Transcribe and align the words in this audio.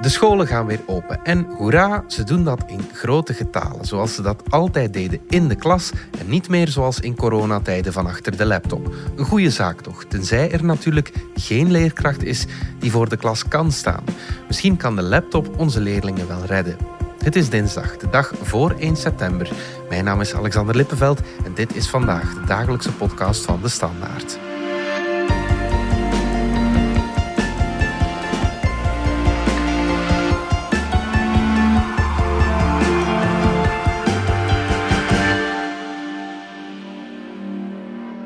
De 0.00 0.08
scholen 0.08 0.46
gaan 0.46 0.66
weer 0.66 0.80
open 0.86 1.20
en 1.22 1.46
hoera, 1.56 2.04
ze 2.06 2.24
doen 2.24 2.44
dat 2.44 2.62
in 2.66 2.80
grote 2.92 3.34
getalen, 3.34 3.84
zoals 3.84 4.14
ze 4.14 4.22
dat 4.22 4.42
altijd 4.48 4.92
deden 4.92 5.20
in 5.28 5.48
de 5.48 5.54
klas 5.54 5.90
en 6.18 6.28
niet 6.28 6.48
meer 6.48 6.68
zoals 6.68 7.00
in 7.00 7.16
coronatijden 7.16 7.92
van 7.92 8.06
achter 8.06 8.36
de 8.36 8.46
laptop. 8.46 8.94
Een 9.16 9.24
goede 9.24 9.50
zaak 9.50 9.80
toch, 9.80 10.04
tenzij 10.04 10.50
er 10.50 10.64
natuurlijk 10.64 11.12
geen 11.34 11.70
leerkracht 11.70 12.22
is 12.22 12.46
die 12.78 12.90
voor 12.90 13.08
de 13.08 13.16
klas 13.16 13.48
kan 13.48 13.72
staan. 13.72 14.04
Misschien 14.46 14.76
kan 14.76 14.96
de 14.96 15.02
laptop 15.02 15.58
onze 15.58 15.80
leerlingen 15.80 16.28
wel 16.28 16.44
redden. 16.44 16.76
Het 17.24 17.36
is 17.36 17.48
dinsdag, 17.48 17.96
de 17.96 18.10
dag 18.10 18.32
voor 18.42 18.74
1 18.78 18.96
september. 18.96 19.50
Mijn 19.88 20.04
naam 20.04 20.20
is 20.20 20.34
Alexander 20.34 20.76
Lippenveld 20.76 21.20
en 21.44 21.54
dit 21.54 21.76
is 21.76 21.88
vandaag 21.88 22.34
de 22.34 22.44
dagelijkse 22.46 22.92
podcast 22.92 23.44
van 23.44 23.58
De 23.62 23.68
Standaard. 23.68 24.38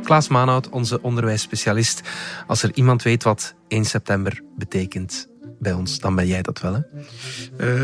Klaas 0.05 0.29
Maanhout, 0.29 0.69
onze 0.69 1.03
onderwijsspecialist. 1.03 2.01
Als 2.47 2.63
er 2.63 2.71
iemand 2.75 3.03
weet 3.03 3.23
wat 3.23 3.55
1 3.69 3.85
september 3.85 4.41
betekent 4.57 5.29
bij 5.59 5.73
ons, 5.73 5.99
dan 5.99 6.15
ben 6.15 6.27
jij 6.27 6.43
dat 6.43 6.61
wel, 6.61 6.75
hè? 6.75 6.81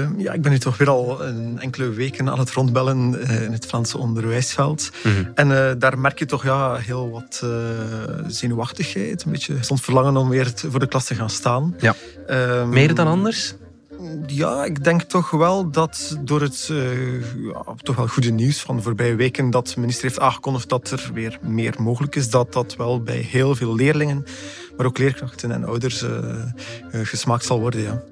Uh, 0.01 0.09
ja, 0.16 0.33
ik 0.33 0.42
ben 0.42 0.52
nu 0.52 0.59
toch 0.59 0.77
weer 0.77 0.88
al 0.88 1.25
een 1.25 1.59
enkele 1.61 1.88
weken 1.88 2.30
aan 2.30 2.38
het 2.38 2.51
rondbellen 2.51 3.14
uh, 3.14 3.42
in 3.42 3.52
het 3.52 3.66
Franse 3.66 3.98
onderwijsveld. 3.98 4.91
Mm 5.02 5.12
-hmm. 5.14 5.30
En 5.34 5.48
uh, 5.48 5.70
daar 5.78 5.98
merk 5.98 6.19
je 6.19 6.27
toch 6.27 6.45
ja, 6.45 6.75
heel 6.75 7.11
wat 7.11 7.45
zenuwachtigheid. 8.27 9.25
Een 9.25 9.33
beetje 9.33 9.56
soms 9.61 9.80
verlangen 9.80 10.16
om 10.16 10.28
weer 10.28 10.52
voor 10.55 10.80
de 10.80 10.89
klas 10.89 11.05
te 11.05 11.14
gaan 11.14 11.30
staan. 11.30 11.77
Ja. 11.78 11.95
Um, 12.30 12.69
Meer 12.69 12.95
dan 12.95 13.06
anders? 13.06 13.55
Ja, 14.27 14.65
ik 14.65 14.84
denk 14.84 15.03
toch 15.03 15.31
wel 15.31 15.70
dat 15.70 16.19
door 16.20 16.41
het 16.41 16.67
ja, 17.37 17.65
toch 17.83 17.97
wel 17.97 18.07
goede 18.07 18.31
nieuws 18.31 18.61
van 18.61 18.77
de 18.77 18.83
voorbije 18.83 19.15
weken 19.15 19.51
dat 19.51 19.67
de 19.67 19.81
minister 19.81 20.05
heeft 20.05 20.20
aangekondigd 20.20 20.69
dat 20.69 20.91
er 20.91 21.11
weer 21.15 21.39
meer 21.42 21.75
mogelijk 21.79 22.17
is, 22.17 22.31
dat 22.31 22.53
dat 22.53 22.77
wel 22.77 23.03
bij 23.03 23.17
heel 23.19 23.55
veel 23.55 23.75
leerlingen, 23.75 24.25
maar 24.77 24.87
ook 24.87 24.98
leerkrachten 24.98 25.53
en 25.53 25.65
ouders 25.65 26.03
uh, 26.03 26.11
uh, 26.11 27.01
gesmaakt 27.03 27.45
zal 27.45 27.61
worden. 27.61 27.81
Ja. 27.81 28.03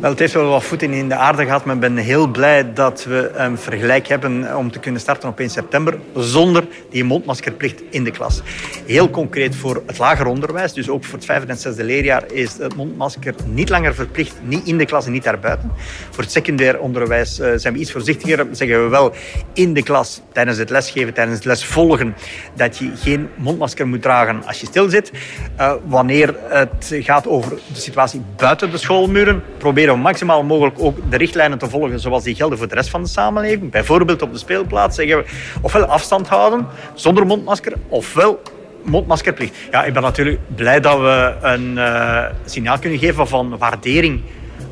Wel, 0.00 0.10
het 0.10 0.18
heeft 0.18 0.32
wel 0.32 0.48
wat 0.48 0.64
voeten 0.64 0.92
in 0.92 1.08
de 1.08 1.14
aarde 1.14 1.44
gehad, 1.44 1.64
maar 1.64 1.74
ik 1.74 1.80
ben 1.80 1.96
heel 1.96 2.26
blij 2.26 2.72
dat 2.72 3.04
we 3.04 3.30
een 3.34 3.58
vergelijk 3.58 4.08
hebben 4.08 4.56
om 4.56 4.70
te 4.70 4.78
kunnen 4.78 5.00
starten 5.00 5.28
op 5.28 5.40
1 5.40 5.50
september 5.50 5.98
zonder 6.14 6.64
die 6.90 7.04
mondmaskerplicht 7.04 7.82
in 7.90 8.04
de 8.04 8.10
klas. 8.10 8.42
Heel 8.86 9.10
concreet 9.10 9.56
voor 9.56 9.82
het 9.86 9.98
lager 9.98 10.26
onderwijs, 10.26 10.72
dus 10.72 10.88
ook 10.88 11.04
voor 11.04 11.14
het 11.14 11.24
vijfde 11.24 11.52
en 11.52 11.58
zesde 11.58 11.84
leerjaar, 11.84 12.32
is 12.32 12.58
het 12.58 12.76
mondmasker 12.76 13.34
niet 13.46 13.68
langer 13.68 13.94
verplicht, 13.94 14.34
niet 14.42 14.66
in 14.66 14.78
de 14.78 14.84
klas 14.84 15.06
en 15.06 15.12
niet 15.12 15.24
daarbuiten. 15.24 15.72
Voor 16.10 16.22
het 16.22 16.32
secundair 16.32 16.78
onderwijs 16.78 17.34
zijn 17.34 17.74
we 17.74 17.80
iets 17.80 17.92
voorzichtiger. 17.92 18.46
Zeggen 18.50 18.82
we 18.84 18.88
wel 18.88 19.12
in 19.52 19.74
de 19.74 19.82
klas, 19.82 20.20
tijdens 20.32 20.58
het 20.58 20.70
lesgeven, 20.70 21.14
tijdens 21.14 21.36
het 21.36 21.46
lesvolgen, 21.46 22.14
dat 22.54 22.78
je 22.78 22.90
geen 22.94 23.28
mondmasker 23.34 23.86
moet 23.86 24.02
dragen 24.02 24.44
als 24.46 24.60
je 24.60 24.66
stil 24.66 24.88
zit. 24.88 25.12
Uh, 25.58 25.72
wanneer 25.84 26.34
het 26.48 26.94
gaat 26.98 27.26
over 27.26 27.50
de 27.50 27.80
situatie 27.80 28.22
buiten 28.36 28.70
de 28.70 28.78
schoolmuren, 28.78 29.42
probeer 29.58 29.83
we 29.92 30.00
maximaal 30.00 30.42
mogelijk 30.42 30.76
ook 30.78 31.10
de 31.10 31.16
richtlijnen 31.16 31.58
te 31.58 31.68
volgen 31.68 32.00
zoals 32.00 32.22
die 32.22 32.34
gelden 32.34 32.58
voor 32.58 32.68
de 32.68 32.74
rest 32.74 32.90
van 32.90 33.02
de 33.02 33.08
samenleving. 33.08 33.70
Bijvoorbeeld 33.70 34.22
op 34.22 34.32
de 34.32 34.38
speelplaats 34.38 34.96
zeggen 34.96 35.16
we 35.16 35.24
ofwel 35.60 35.84
afstand 35.84 36.28
houden 36.28 36.66
zonder 36.94 37.26
mondmasker, 37.26 37.72
ofwel 37.88 38.42
mondmaskerplicht. 38.82 39.56
Ja, 39.70 39.84
ik 39.84 39.92
ben 39.92 40.02
natuurlijk 40.02 40.40
blij 40.54 40.80
dat 40.80 41.00
we 41.00 41.34
een 41.40 41.72
uh, 41.76 42.24
signaal 42.44 42.78
kunnen 42.78 42.98
geven 42.98 43.28
van 43.28 43.58
waardering 43.58 44.20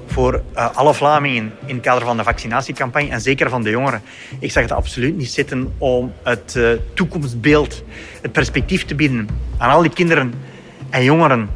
voor 0.07 0.43
uh, 0.55 0.77
alle 0.77 0.95
Vlamingen 0.95 1.53
in 1.67 1.75
het 1.75 1.85
kader 1.85 2.05
van 2.07 2.17
de 2.17 2.23
vaccinatiecampagne 2.23 3.11
en 3.11 3.21
zeker 3.21 3.51
van 3.51 3.63
de 3.63 3.71
jongeren. 3.71 4.03
Ik 4.39 4.53
zag 4.53 4.63
het 4.63 4.73
absoluut 4.73 5.17
niet 5.17 5.31
zitten 5.31 5.73
om 5.79 6.13
het 6.23 6.55
uh, 6.57 6.69
toekomstbeeld, 6.95 7.83
het 8.21 8.33
perspectief 8.33 8.85
te 8.85 8.95
bieden 8.95 9.29
aan 9.59 9.71
al 9.71 9.83
die 9.83 9.93
kinderen 9.93 10.35
en 10.91 11.05
jongeren 11.05 11.51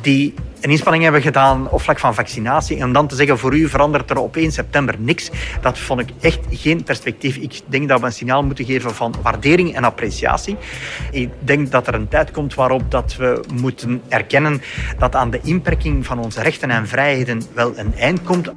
die 0.00 0.34
een 0.60 0.70
inspanning 0.70 1.02
hebben 1.02 1.22
gedaan 1.22 1.70
op 1.70 1.80
vlak 1.80 1.98
van 1.98 2.14
vaccinatie. 2.14 2.76
En 2.76 2.84
om 2.84 2.92
dan 2.92 3.06
te 3.06 3.14
zeggen, 3.14 3.38
voor 3.38 3.56
u 3.56 3.68
verandert 3.68 4.10
er 4.10 4.18
op 4.18 4.36
1 4.36 4.52
september 4.52 4.94
niks. 4.98 5.30
Dat 5.60 5.78
vond 5.78 6.00
ik 6.00 6.10
echt 6.20 6.40
geen 6.50 6.82
perspectief. 6.82 7.36
Ik 7.36 7.60
denk 7.66 7.88
dat 7.88 8.00
we 8.00 8.06
een 8.06 8.12
signaal 8.12 8.44
moeten 8.44 8.64
geven 8.64 8.94
van 8.94 9.14
waardering 9.22 9.74
en 9.74 9.84
appreciatie. 9.84 10.56
Ik 11.10 11.30
denk 11.40 11.70
dat 11.70 11.86
er 11.86 11.94
een 11.94 12.08
tijd 12.08 12.30
komt 12.30 12.54
waarop 12.54 12.90
dat 12.90 13.16
we 13.16 13.44
moeten 13.54 14.02
erkennen 14.08 14.62
dat 14.98 15.14
aan 15.14 15.30
de 15.30 15.40
inperking 15.42 16.06
van 16.06 16.18
onze 16.18 16.42
rechten 16.42 16.70
en 16.70 16.88
vrijheden 16.88 17.42
wel 17.54 17.78
een 17.78 17.94
eind 17.94 18.22
komt. 18.22 18.52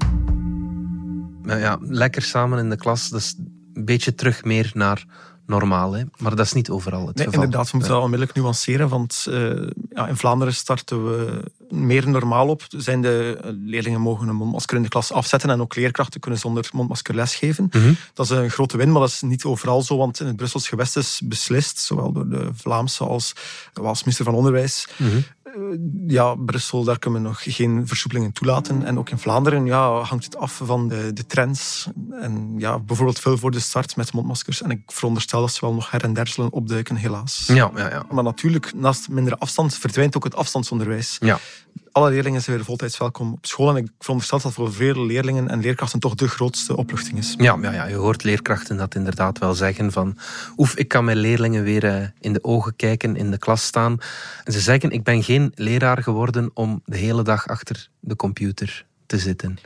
Nou 1.43 1.59
ja, 1.59 1.77
lekker 1.81 2.21
samen 2.21 2.59
in 2.59 2.69
de 2.69 2.77
klas. 2.77 3.09
Dus 3.09 3.35
een 3.73 3.85
beetje 3.85 4.15
terug 4.15 4.43
meer 4.43 4.71
naar 4.73 5.05
normaal. 5.45 5.93
Hè? 5.93 6.03
Maar 6.17 6.35
dat 6.35 6.45
is 6.45 6.53
niet 6.53 6.69
overal 6.69 7.07
het 7.07 7.15
nee, 7.15 7.25
geval. 7.25 7.43
Inderdaad, 7.43 7.71
we 7.71 7.77
moeten 7.77 7.93
dat 7.93 8.03
onmiddellijk 8.03 8.37
nuanceren. 8.37 8.89
Want 8.89 9.25
uh, 9.29 9.69
ja, 9.95 10.07
in 10.07 10.17
Vlaanderen 10.17 10.53
starten 10.53 11.05
we 11.05 11.43
meer 11.69 12.09
normaal 12.09 12.47
op. 12.47 12.65
Zijn 12.69 13.01
de 13.01 13.39
leerlingen 13.65 14.01
mogen 14.01 14.27
een 14.27 14.35
mondmasker 14.35 14.77
in 14.77 14.83
de 14.83 14.89
klas 14.89 15.11
afzetten 15.11 15.49
en 15.49 15.61
ook 15.61 15.75
leerkrachten 15.75 16.19
kunnen 16.19 16.39
zonder 16.39 16.69
mondmasker 16.73 17.15
lesgeven. 17.15 17.69
Mm 17.71 17.81
-hmm. 17.81 17.97
Dat 18.13 18.25
is 18.25 18.31
een 18.31 18.49
grote 18.49 18.77
win, 18.77 18.91
maar 18.91 19.01
dat 19.01 19.09
is 19.09 19.21
niet 19.21 19.43
overal 19.43 19.81
zo. 19.81 19.97
Want 19.97 20.19
in 20.19 20.25
het 20.27 20.35
Brussels 20.35 20.67
gewest 20.67 20.97
is 20.97 21.21
beslist, 21.23 21.79
zowel 21.79 22.11
door 22.11 22.29
de 22.29 22.49
Vlaamse 22.53 23.03
als 23.03 23.33
als 23.73 23.99
minister 23.99 24.25
van 24.25 24.33
Onderwijs, 24.35 24.87
mm 24.97 25.09
-hmm 25.09 25.23
ja, 26.07 26.35
Brussel, 26.35 26.83
daar 26.83 26.99
kunnen 26.99 27.21
we 27.21 27.27
nog 27.27 27.43
geen 27.43 27.87
versoepelingen 27.87 28.31
toelaten. 28.31 28.85
En 28.85 28.99
ook 28.99 29.09
in 29.09 29.17
Vlaanderen 29.17 29.65
ja, 29.65 29.89
hangt 29.89 30.23
het 30.23 30.37
af 30.37 30.61
van 30.63 30.87
de, 30.87 31.13
de 31.13 31.25
trends. 31.25 31.89
En 32.11 32.53
ja, 32.57 32.79
bijvoorbeeld 32.79 33.19
veel 33.19 33.37
voor 33.37 33.51
de 33.51 33.59
start 33.59 33.95
met 33.95 34.13
mondmaskers. 34.13 34.61
En 34.61 34.71
ik 34.71 34.81
veronderstel 34.85 35.39
dat 35.39 35.51
ze 35.51 35.65
wel 35.65 35.73
nog 35.73 35.91
her 35.91 36.03
en 36.03 36.13
der 36.13 36.27
zullen 36.27 36.51
opduiken, 36.51 36.95
helaas. 36.95 37.43
Ja, 37.47 37.71
ja, 37.75 37.89
ja. 37.89 38.05
Maar 38.11 38.23
natuurlijk, 38.23 38.73
naast 38.75 39.09
mindere 39.09 39.37
afstand 39.37 39.75
verdwijnt 39.75 40.15
ook 40.15 40.23
het 40.23 40.35
afstandsonderwijs. 40.35 41.17
Ja. 41.19 41.39
Alle 41.91 42.09
leerlingen 42.09 42.41
zijn 42.41 42.55
weer 42.55 42.65
voltijds 42.65 42.97
welkom 42.97 43.33
op 43.33 43.45
school. 43.45 43.69
En 43.69 43.75
ik 43.75 43.87
veronderstel 43.99 44.39
dat 44.39 44.53
voor 44.53 44.73
veel 44.73 45.05
leerlingen 45.05 45.49
en 45.49 45.59
leerkrachten 45.59 45.99
toch 45.99 46.15
de 46.15 46.27
grootste 46.27 46.75
opluchting 46.75 47.17
is. 47.17 47.33
Ja, 47.37 47.57
ja, 47.61 47.71
ja, 47.71 47.85
je 47.85 47.95
hoort 47.95 48.23
leerkrachten 48.23 48.77
dat 48.77 48.95
inderdaad 48.95 49.39
wel 49.39 49.53
zeggen 49.53 49.91
van 49.91 50.17
oef, 50.57 50.75
ik 50.75 50.87
kan 50.87 51.05
mijn 51.05 51.17
leerlingen 51.17 51.63
weer 51.63 52.13
in 52.19 52.33
de 52.33 52.43
ogen 52.43 52.75
kijken, 52.75 53.15
in 53.15 53.31
de 53.31 53.37
klas 53.37 53.63
staan. 53.65 53.97
En 54.43 54.53
ze 54.53 54.59
zeggen, 54.59 54.91
ik 54.91 55.03
ben 55.03 55.23
geen 55.23 55.51
leraar 55.55 56.03
geworden 56.03 56.51
om 56.53 56.81
de 56.85 56.97
hele 56.97 57.23
dag 57.23 57.47
achter 57.47 57.89
de 57.99 58.15
computer 58.15 58.85
te 59.05 59.17
zitten. 59.17 59.57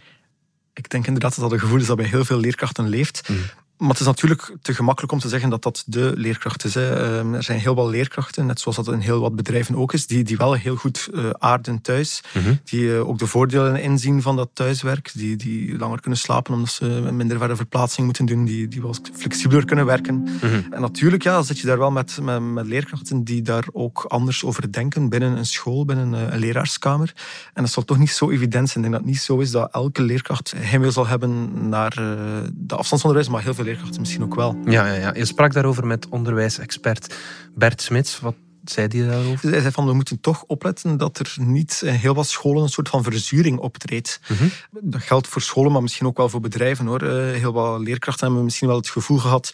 Ik 0.74 0.90
denk 0.90 1.08
inderdaad 1.08 1.36
dat 1.36 1.44
dat 1.44 1.52
een 1.52 1.60
gevoel 1.60 1.80
is 1.80 1.86
dat 1.86 1.98
bij 1.98 2.06
heel 2.06 2.26
veel 2.26 2.40
leerkrachten 2.40 2.88
leeft. 2.88 3.30
Mm. 3.30 3.38
Maar 3.78 3.90
het 3.90 4.00
is 4.00 4.06
natuurlijk 4.06 4.56
te 4.62 4.74
gemakkelijk 4.74 5.14
om 5.14 5.20
te 5.20 5.30
zeggen 5.30 5.50
dat 5.50 5.64
dat 5.64 5.84
de 5.86 6.12
leerkracht 6.16 6.64
is. 6.64 6.74
Hè. 6.74 7.34
Er 7.36 7.44
zijn 7.44 7.60
heel 7.60 7.76
wat 7.76 7.90
leerkrachten, 7.90 8.46
net 8.46 8.60
zoals 8.60 8.78
dat 8.78 8.88
in 8.88 9.00
heel 9.00 9.20
wat 9.20 9.36
bedrijven 9.36 9.76
ook 9.76 9.94
is, 9.94 10.08
die, 10.08 10.24
die 10.24 10.38
wel 10.38 10.54
heel 10.54 10.76
goed 10.76 11.10
uh, 11.14 11.30
aarden 11.30 11.82
thuis. 11.82 12.22
Mm 12.34 12.44
-hmm. 12.44 12.60
Die 12.64 12.82
uh, 12.82 13.08
ook 13.08 13.20
de 13.20 13.28
voordelen 13.28 13.82
inzien 13.82 14.22
van 14.22 14.36
dat 14.36 14.50
thuiswerk. 14.54 15.12
Die, 15.14 15.36
die 15.36 15.78
langer 15.78 16.02
kunnen 16.02 16.20
slapen 16.20 16.54
omdat 16.54 16.70
ze 16.70 16.86
minder 17.12 17.38
verre 17.38 17.56
verplaatsing 17.56 18.06
moeten 18.06 18.26
doen. 18.26 18.46
Die, 18.46 18.68
die 18.68 18.82
wel 18.82 18.96
flexibeler 19.14 19.66
kunnen 19.66 19.86
werken. 19.86 20.16
Mm 20.16 20.28
-hmm. 20.40 20.66
En 20.70 20.82
natuurlijk 20.82 21.24
ja, 21.24 21.42
zit 21.42 21.60
je 21.60 21.68
daar 21.68 21.78
wel 21.78 21.92
met, 21.92 22.20
met, 22.22 22.42
met, 22.42 22.66
leerkrachten 22.66 23.24
die 23.24 23.42
daar 23.42 23.66
ook 23.72 24.06
anders 24.08 24.44
over 24.44 24.72
denken 24.72 25.10
binnen 25.10 25.38
een 25.38 25.46
school, 25.46 25.86
binnen 25.86 26.14
een, 26.14 26.34
een 26.34 26.40
leraarskamer. 26.40 27.14
En 27.54 27.64
dat 27.64 27.72
zal 27.72 27.84
toch 27.84 27.98
niet 27.98 28.12
zo 28.12 28.30
evident 28.30 28.70
zijn. 28.70 28.84
Ik 28.86 28.92
denk 28.92 28.92
dat 28.92 29.02
het 29.02 29.12
niet 29.12 29.20
zo 29.20 29.40
is 29.40 29.52
dat 29.52 29.72
elke 29.72 30.02
leerkracht 30.02 30.54
heimwee 30.58 30.92
zal 30.92 31.08
hebben 31.08 31.52
naar 31.70 31.98
uh, 32.00 32.08
de 32.54 32.76
afstandsonderwijs, 32.76 33.32
maar 33.32 33.44
heel 33.44 33.54
veel 33.54 33.65
leerkrachten 33.66 34.00
misschien 34.00 34.24
ook 34.24 34.36
wel. 34.36 34.58
Ja, 34.66 34.88
ja, 34.88 34.94
ja. 34.94 35.14
Je 35.14 35.26
sprak 35.26 35.54
daarover 35.54 35.88
met 35.88 36.10
onderwijsexpert 36.10 37.16
Bert 37.56 37.82
Smits. 37.82 38.20
Wat 38.20 38.36
zei 38.64 38.88
hij 38.88 39.08
daarover? 39.08 39.50
Hij 39.50 39.60
zei 39.60 39.72
van, 39.72 39.86
we 39.86 39.94
moeten 39.94 40.20
toch 40.20 40.44
opletten 40.48 40.98
dat 40.98 41.20
er 41.20 41.36
niet 41.40 41.82
in 41.86 41.94
heel 41.94 42.14
wat 42.14 42.28
scholen 42.28 42.64
een 42.64 42.70
soort 42.70 42.90
van 42.90 43.04
verzuring 43.04 43.60
optreedt. 43.60 44.20
Mm 44.28 44.38
-hmm. 44.38 44.52
Dat 44.92 45.02
geldt 45.02 45.28
voor 45.28 45.42
scholen, 45.42 45.72
maar 45.72 45.82
misschien 45.82 46.08
ook 46.08 46.18
wel 46.18 46.30
voor 46.30 46.40
bedrijven. 46.40 46.86
hoor. 46.86 47.04
Heel 47.12 47.54
wat 47.54 47.80
leerkrachten 47.80 48.26
hebben 48.26 48.44
misschien 48.44 48.68
wel 48.68 48.78
het 48.78 48.90
gevoel 48.90 49.18
gehad 49.18 49.54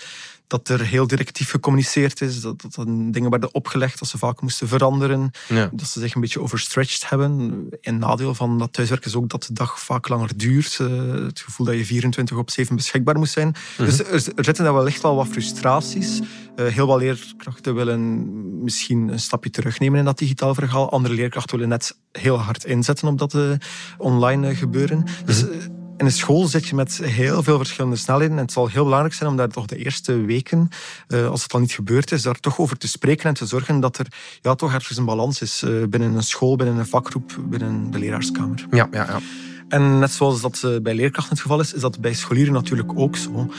dat 0.51 0.69
er 0.69 0.86
heel 0.86 1.07
directief 1.07 1.50
gecommuniceerd 1.50 2.21
is, 2.21 2.42
dat, 2.42 2.62
dat, 2.62 2.75
dat 2.75 2.86
dingen 2.88 3.30
werden 3.30 3.53
opgelegd, 3.53 4.00
dat 4.00 4.07
ze 4.07 4.18
vaak 4.18 4.42
moesten 4.42 4.68
veranderen, 4.68 5.31
ja. 5.48 5.69
dat 5.74 5.88
ze 5.88 6.00
zich 6.00 6.15
een 6.15 6.21
beetje 6.21 6.42
overstretched 6.42 7.09
hebben. 7.09 7.68
Een 7.81 7.98
nadeel 7.98 8.36
van 8.36 8.59
dat 8.59 8.74
thuiswerk 8.74 9.06
is 9.06 9.15
ook 9.15 9.30
dat 9.30 9.44
de 9.44 9.53
dag 9.53 9.80
vaak 9.80 10.07
langer 10.07 10.38
duurt. 10.38 10.77
Uh, 10.81 11.13
het 11.25 11.39
gevoel 11.39 11.65
dat 11.65 11.75
je 11.75 11.86
24 11.86 12.38
op 12.38 12.50
7 12.50 12.75
beschikbaar 12.75 13.18
moest 13.18 13.33
zijn. 13.33 13.48
Mm 13.48 13.53
-hmm. 13.75 13.86
Dus 13.86 14.00
er, 14.00 14.13
er, 14.36 14.44
zitten 14.44 14.63
daar 14.63 14.74
wellicht 14.74 15.01
wel 15.01 15.15
wat 15.15 15.27
frustraties. 15.27 16.19
Uh, 16.56 16.68
heel 16.68 16.88
wat 16.88 17.00
leerkrachten 17.00 17.75
willen 17.75 18.63
misschien 18.63 19.07
een 19.07 19.19
stapje 19.19 19.50
terugnemen 19.50 20.00
in 20.00 20.06
dat 20.06 20.18
digitaal 20.18 20.54
verhaal. 20.54 20.92
Andere 20.92 21.13
leerkrachten 21.13 21.56
willen 21.56 21.69
net 21.69 21.97
heel 22.12 22.39
hard 22.39 22.65
inzetten 22.65 23.07
op 23.07 23.18
dat 23.18 23.33
uh, 23.33 23.51
online 23.97 24.56
gebeuren. 24.56 24.97
Mm 24.97 25.06
-hmm. 25.06 25.25
Dus, 25.25 25.45
in 26.01 26.07
de 26.07 26.13
school 26.13 26.48
zit 26.48 26.68
je 26.68 26.75
met 26.75 26.98
heel 27.03 27.44
veel 27.44 27.57
verschillende 27.57 27.95
snelheden. 27.95 28.38
En 28.38 28.44
het 28.44 28.51
zal 28.51 28.68
heel 28.68 28.83
belangrijk 28.83 29.13
zijn 29.13 29.30
om 29.30 29.36
daar 29.38 29.50
toch 29.50 29.65
de 29.65 29.77
eerste 29.77 30.13
weken, 30.13 30.69
uh, 31.07 31.27
als 31.27 31.44
het 31.44 31.53
al 31.53 31.59
niet 31.59 31.71
gebeurd 31.71 32.12
is, 32.12 32.21
daar 32.21 32.39
toch 32.39 32.59
over 32.59 32.77
te 32.77 32.88
spreken 32.88 33.25
en 33.25 33.33
te 33.33 33.45
zorgen 33.45 33.80
dat 33.80 33.98
er 33.98 34.07
ja, 34.42 34.56
toch 34.56 34.74
ergens 34.74 34.98
een 34.98 35.06
balans 35.06 35.42
is 35.42 35.63
uh, 35.63 35.86
binnen 35.88 36.15
een 36.15 36.24
school, 36.24 36.56
binnen 36.56 36.77
een 36.77 36.88
vakgroep, 36.88 37.38
binnen 37.50 37.92
de 37.92 38.00
leraarskamer. 38.00 38.68
Ja, 38.71 38.88
ja, 38.92 39.06
ja. 39.06 39.19
En 39.68 40.00
net 40.00 40.12
zoals 40.12 40.42
dat 40.42 40.62
eh, 40.63 40.71
bij 40.81 40.94
leerkrachten 40.95 41.33
het 41.33 41.42
geval 41.42 41.59
is, 41.59 41.74
is 41.74 41.81
dat 41.81 42.00
bij 42.00 42.13
scholieren 42.13 42.54
natuurlijk 42.54 42.92
ook 42.95 43.15
zo. 43.15 43.31
Mm 43.31 43.50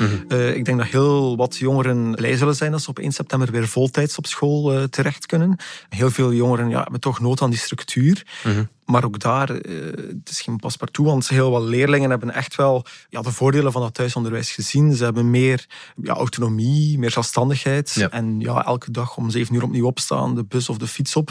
ik 0.54 0.64
denk 0.64 0.78
dat 0.78 0.86
heel 0.86 1.36
wat 1.36 1.56
jongeren 1.56 2.14
blij 2.14 2.36
zullen 2.36 2.54
zijn 2.54 2.72
als 2.72 2.82
ze 2.82 2.90
op 2.90 2.98
1 2.98 3.12
september 3.12 3.50
weer 3.50 3.68
voltijds 3.68 4.18
op 4.18 4.26
school 4.26 4.74
uh, 4.74 4.82
terecht 4.82 5.26
kunnen. 5.26 5.56
Heel 5.88 6.10
veel 6.10 6.32
jongeren 6.32 6.68
ja, 6.68 6.82
hebben 6.82 7.00
toch 7.00 7.20
nood 7.20 7.42
aan 7.42 7.50
die 7.50 7.58
structuur. 7.58 8.26
Mhm. 8.44 8.64
Maar 8.84 9.05
ook 9.05 9.19
daar, 9.19 9.50
uh, 9.50 9.84
het 9.96 10.31
is 10.31 10.40
geen 10.40 10.56
paspartout, 10.56 11.06
want 11.06 11.29
heel 11.29 11.50
wat 11.50 11.62
leerlingen 11.62 12.11
hebben 12.11 12.34
echt 12.34 12.55
wel 12.55 12.84
ja, 13.08 13.23
de 13.23 13.32
voordelen 13.32 13.73
van 13.73 13.82
dat 13.82 13.94
thuisonderwijs 13.94 14.52
gezien. 14.52 14.94
Ze 14.94 15.05
hebben 15.05 15.31
meer 15.31 15.67
ja, 16.02 16.14
autonomie, 16.14 16.99
meer 16.99 17.11
zelfstandigheid. 17.11 18.06
En 18.11 18.40
ja, 18.40 18.64
elke 18.64 18.90
dag 18.90 19.17
om 19.17 19.31
zeven 19.31 19.55
uur 19.55 19.62
opnieuw 19.62 19.87
opstaan, 19.87 20.34
de 20.34 20.44
bus 20.44 20.69
of 20.69 20.79
de 20.79 20.87
fiets 20.87 21.17
op, 21.17 21.31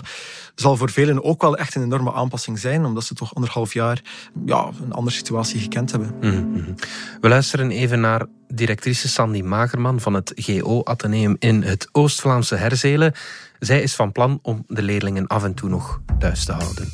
zal 0.55 0.77
voor 0.77 0.89
velen 0.89 1.23
ook 1.23 1.41
wel 1.41 1.57
echt 1.57 1.75
een 1.75 1.83
enorme 1.83 2.13
aanpassing 2.13 2.59
zijn, 2.59 2.85
omdat 2.85 3.03
ze 3.03 3.13
toch 3.13 3.35
anderhalf 3.35 3.73
jaar 3.73 4.01
ja, 4.45 4.69
een 4.83 4.93
andere 4.93 5.15
situatie 5.15 5.59
gekend 5.59 5.91
hebben. 5.91 6.15
Mhm, 6.19 6.51
mhm. 6.51 6.73
We 7.21 7.27
luisteren 7.27 7.71
even 7.71 7.99
naar 7.99 8.25
directrice 8.53 9.07
Sandy 9.07 9.41
Magerman 9.41 9.99
van 9.99 10.13
het 10.13 10.31
GO 10.35 10.81
Atheneum 10.83 11.35
in 11.39 11.63
het 11.63 11.89
Oost-Vlaamse 11.91 12.55
Herzelen. 12.55 13.13
Zij 13.59 13.81
is 13.81 13.95
van 13.95 14.11
plan 14.11 14.39
om 14.41 14.63
de 14.67 14.81
leerlingen 14.81 15.27
af 15.27 15.43
en 15.43 15.53
toe 15.53 15.69
nog 15.69 16.01
thuis 16.19 16.45
te 16.45 16.51
houden. 16.51 16.87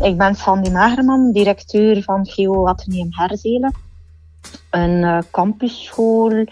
Ik 0.00 0.18
ben 0.18 0.34
Sandy 0.34 0.70
Magerman, 0.70 1.32
directeur 1.32 2.02
van 2.02 2.26
GO 2.26 2.66
Atheneum 2.66 3.08
Herzelen. 3.10 3.74
Een 4.70 5.02
uh, 5.02 5.18
campusschool. 5.30 6.46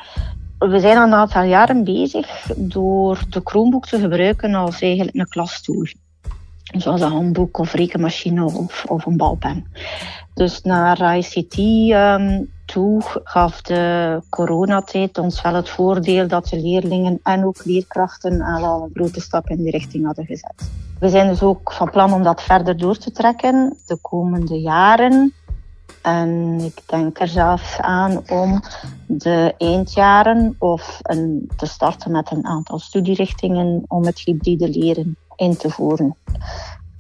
We 0.59 0.81
zijn 0.81 0.97
al 0.97 1.07
een 1.07 1.15
aantal 1.15 1.43
jaren 1.43 1.85
bezig 1.85 2.47
door 2.57 3.23
de 3.29 3.41
Chromebook 3.45 3.87
te 3.87 3.99
gebruiken 3.99 4.55
als 4.55 4.81
eigenlijk 4.81 5.17
een 5.17 5.29
klastool 5.29 5.87
zoals 6.79 7.01
een 7.01 7.11
handboek 7.11 7.59
of 7.59 7.73
rekenmachine 7.73 8.45
of, 8.45 8.85
of 8.85 9.07
een 9.07 9.17
balpen. 9.17 9.67
Dus 10.35 10.63
naar 10.63 11.17
ICT 11.17 11.59
um, 11.59 12.51
toe 12.73 13.03
gaf 13.25 13.63
de 13.63 14.23
coronatijd 14.29 15.19
ons 15.19 15.43
wel 15.43 15.55
het 15.55 15.69
voordeel 15.69 16.29
dat 16.29 16.47
de 16.47 16.61
leerlingen 16.61 17.21
en 17.23 17.45
ook 17.45 17.65
leerkrachten 17.65 18.41
al 18.41 18.83
een 18.83 18.91
grote 18.95 19.21
stap 19.21 19.49
in 19.49 19.57
die 19.57 19.71
richting 19.71 20.07
hadden 20.07 20.27
gezet. 20.27 20.71
We 20.99 21.09
zijn 21.09 21.29
dus 21.29 21.43
ook 21.43 21.73
van 21.73 21.91
plan 21.91 22.13
om 22.13 22.23
dat 22.23 22.43
verder 22.43 22.77
door 22.77 22.97
te 22.97 23.13
trekken 23.13 23.77
de 23.87 23.99
komende 24.01 24.61
jaren. 24.61 25.35
En 26.03 26.59
ik 26.61 26.83
denk 26.87 27.21
er 27.21 27.29
zelfs 27.29 27.81
aan 27.81 28.23
om 28.29 28.61
de 29.07 29.55
eindjaren 29.59 30.57
of 30.59 30.99
een, 31.03 31.51
te 31.57 31.67
starten 31.67 32.11
met 32.11 32.31
een 32.31 32.47
aantal 32.47 32.79
studierichtingen 32.79 33.85
om 33.89 34.05
het 34.05 34.19
hybride 34.19 34.69
leren 34.69 35.17
in 35.37 35.57
te 35.57 35.71
voeren. 35.71 36.17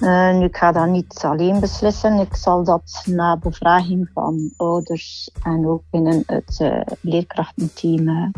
Uh, 0.01 0.35
nu, 0.35 0.45
ik 0.45 0.57
ga 0.57 0.73
dat 0.73 0.89
niet 0.89 1.21
alleen 1.23 1.61
beslissen. 1.61 2.19
Ik 2.19 2.35
zal 2.35 2.65
dat 2.65 3.03
na 3.05 3.37
bevraging 3.37 4.11
van 4.15 4.53
ouders 4.57 5.31
en 5.43 5.67
ook 5.67 5.83
binnen 5.91 6.23
het 6.27 6.59
uh, 6.63 6.81
leerkrachtenteam 7.01 8.09
uh, 8.09 8.29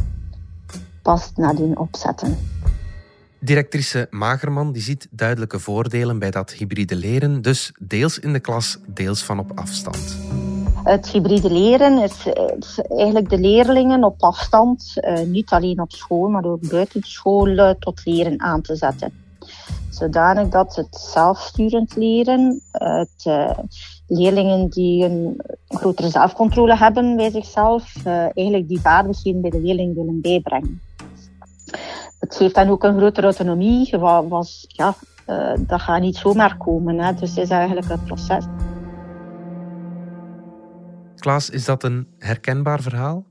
pas 1.02 1.32
nadien 1.34 1.78
opzetten. 1.78 2.36
Directrice 3.38 4.06
Magerman 4.10 4.72
die 4.72 4.82
ziet 4.82 5.08
duidelijke 5.10 5.58
voordelen 5.58 6.18
bij 6.18 6.30
dat 6.30 6.52
hybride 6.52 6.96
leren, 6.96 7.42
dus 7.42 7.72
deels 7.78 8.18
in 8.18 8.32
de 8.32 8.40
klas, 8.40 8.78
deels 8.86 9.22
van 9.22 9.38
op 9.38 9.50
afstand. 9.54 10.16
Het 10.84 11.08
hybride 11.08 11.50
leren 11.50 12.02
is, 12.02 12.26
is 12.58 12.80
eigenlijk 12.88 13.30
de 13.30 13.38
leerlingen 13.38 14.04
op 14.04 14.22
afstand, 14.22 14.94
niet 15.26 15.50
alleen 15.50 15.80
op 15.80 15.92
school, 15.92 16.28
maar 16.28 16.44
ook 16.44 16.68
buiten 16.68 17.02
school, 17.02 17.74
tot 17.78 18.04
leren 18.04 18.40
aan 18.40 18.60
te 18.60 18.76
zetten 18.76 19.21
zodanig 19.94 20.48
dat 20.48 20.76
het 20.76 20.96
zelfsturend 20.96 21.96
leren, 21.96 22.62
het, 22.72 23.24
uh, 23.26 23.58
leerlingen 24.06 24.68
die 24.68 25.04
een 25.04 25.40
grotere 25.68 26.08
zelfcontrole 26.08 26.76
hebben 26.76 27.16
bij 27.16 27.30
zichzelf, 27.30 27.94
uh, 28.06 28.12
eigenlijk 28.12 28.68
die 28.68 28.80
vaardigheden 28.80 29.40
bij 29.40 29.50
de 29.50 29.60
leerling 29.60 29.94
willen 29.94 30.20
bijbrengen. 30.20 30.80
Het 32.18 32.36
geeft 32.36 32.54
dan 32.54 32.68
ook 32.68 32.84
een 32.84 32.96
grotere 32.96 33.26
autonomie, 33.26 33.98
wat, 33.98 34.28
was, 34.28 34.64
ja, 34.68 34.94
uh, 35.26 35.54
dat 35.66 35.80
gaat 35.80 36.00
niet 36.00 36.16
zomaar 36.16 36.56
komen. 36.56 36.98
Hè. 36.98 37.14
Dus 37.14 37.28
het 37.30 37.38
is 37.38 37.50
eigenlijk 37.50 37.88
een 37.90 38.04
proces. 38.04 38.44
Klaas, 41.16 41.50
is 41.50 41.64
dat 41.64 41.82
een 41.82 42.06
herkenbaar 42.18 42.80
verhaal? 42.80 43.24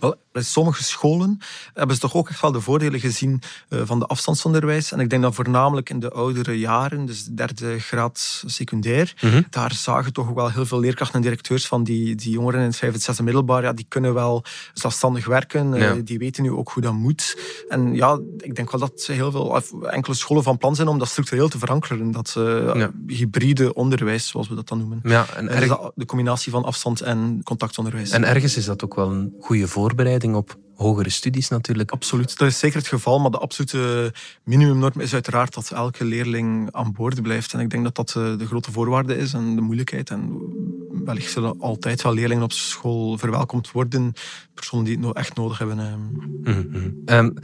Wel, 0.00 0.14
bij 0.32 0.42
sommige 0.42 0.84
scholen 0.84 1.38
hebben 1.74 1.94
ze 1.94 2.02
toch 2.02 2.14
ook 2.14 2.28
echt 2.28 2.40
wel 2.40 2.52
de 2.52 2.60
voordelen 2.60 3.00
gezien 3.00 3.42
uh, 3.68 3.80
van 3.84 3.98
de 3.98 4.06
afstandsonderwijs. 4.06 4.92
En 4.92 5.00
ik 5.00 5.10
denk 5.10 5.22
dat 5.22 5.34
voornamelijk 5.34 5.90
in 5.90 6.00
de 6.00 6.10
oudere 6.10 6.58
jaren, 6.58 7.06
dus 7.06 7.24
derde 7.24 7.78
graad 7.78 8.42
secundair, 8.46 9.14
mm 9.20 9.44
daar 9.50 9.72
zagen 9.72 10.12
toch 10.12 10.28
ook 10.28 10.34
wel 10.34 10.50
heel 10.50 10.66
veel 10.66 10.80
leerkrachten 10.80 11.16
en 11.16 11.22
directeurs 11.22 11.66
van 11.66 11.84
die, 11.84 12.14
die 12.14 12.30
jongeren 12.30 12.60
in 12.60 12.66
het 12.66 12.76
vijfde, 12.76 12.98
zesde 12.98 13.22
middelbaar, 13.22 13.62
ja, 13.62 13.72
die 13.72 13.86
kunnen 13.88 14.14
wel 14.14 14.44
zelfstandig 14.74 15.26
werken, 15.26 15.74
uh, 15.74 15.92
die 16.04 16.18
weten 16.18 16.42
nu 16.42 16.50
ook 16.50 16.70
hoe 16.70 16.82
dat 16.82 16.92
moet. 16.92 17.38
En 17.68 17.94
ja, 17.94 18.20
ik 18.38 18.54
denk 18.54 18.70
wel 18.70 18.80
dat 18.80 19.06
heel 19.06 19.30
veel, 19.30 19.60
enkele 19.86 20.14
scholen 20.16 20.42
van 20.42 20.58
plan 20.58 20.74
zijn 20.74 20.88
om 20.88 20.98
dat 20.98 21.08
structureel 21.08 21.48
te 21.48 21.58
verankeren. 21.58 22.10
Dat 22.10 22.34
uh, 22.38 22.74
ja. 22.74 22.90
hybride 23.06 23.74
onderwijs, 23.74 24.28
zoals 24.28 24.48
we 24.48 24.54
dat 24.54 24.68
dan 24.68 24.78
noemen. 24.78 25.00
Ja, 25.02 25.26
en 25.36 25.48
erg... 25.48 25.90
de 25.94 26.04
combinatie 26.04 26.52
van 26.52 26.64
afstand 26.64 27.00
en 27.00 27.40
contactonderwijs. 27.44 28.10
En 28.10 28.24
ergens 28.24 28.56
is 28.56 28.64
dat 28.64 28.84
ook 28.84 28.94
wel 28.94 29.10
een 29.10 29.34
goede 29.40 29.55
voorbereiding 29.64 30.34
op 30.34 30.58
hogere 30.76 31.10
studies 31.10 31.48
natuurlijk. 31.48 31.90
Absoluut, 31.90 32.38
dat 32.38 32.48
is 32.48 32.58
zeker 32.58 32.78
het 32.78 32.88
geval. 32.88 33.20
Maar 33.20 33.30
de 33.30 33.38
absolute 33.38 34.12
minimumnorm 34.44 35.00
is 35.00 35.12
uiteraard 35.12 35.54
dat 35.54 35.70
elke 35.70 36.04
leerling 36.04 36.72
aan 36.72 36.92
boord 36.92 37.22
blijft. 37.22 37.52
En 37.52 37.60
ik 37.60 37.70
denk 37.70 37.84
dat 37.84 37.94
dat 37.94 38.14
eh, 38.16 38.38
de 38.38 38.46
grote 38.46 38.72
voorwaarde 38.72 39.16
is 39.16 39.32
en 39.32 39.54
de 39.54 39.60
moeilijkheid. 39.60 40.10
En 40.10 40.40
wellicht 41.04 41.32
zullen 41.32 41.60
altijd 41.60 42.02
wel 42.02 42.14
leerlingen 42.14 42.44
op 42.44 42.52
school 42.52 43.18
verwelkomd 43.18 43.70
worden. 43.70 44.12
Personen 44.54 44.84
die 44.84 44.94
het 44.94 45.02
nou 45.02 45.16
echt 45.16 45.36
nodig 45.36 45.58
hebben. 45.58 45.78
Um, 47.04 47.34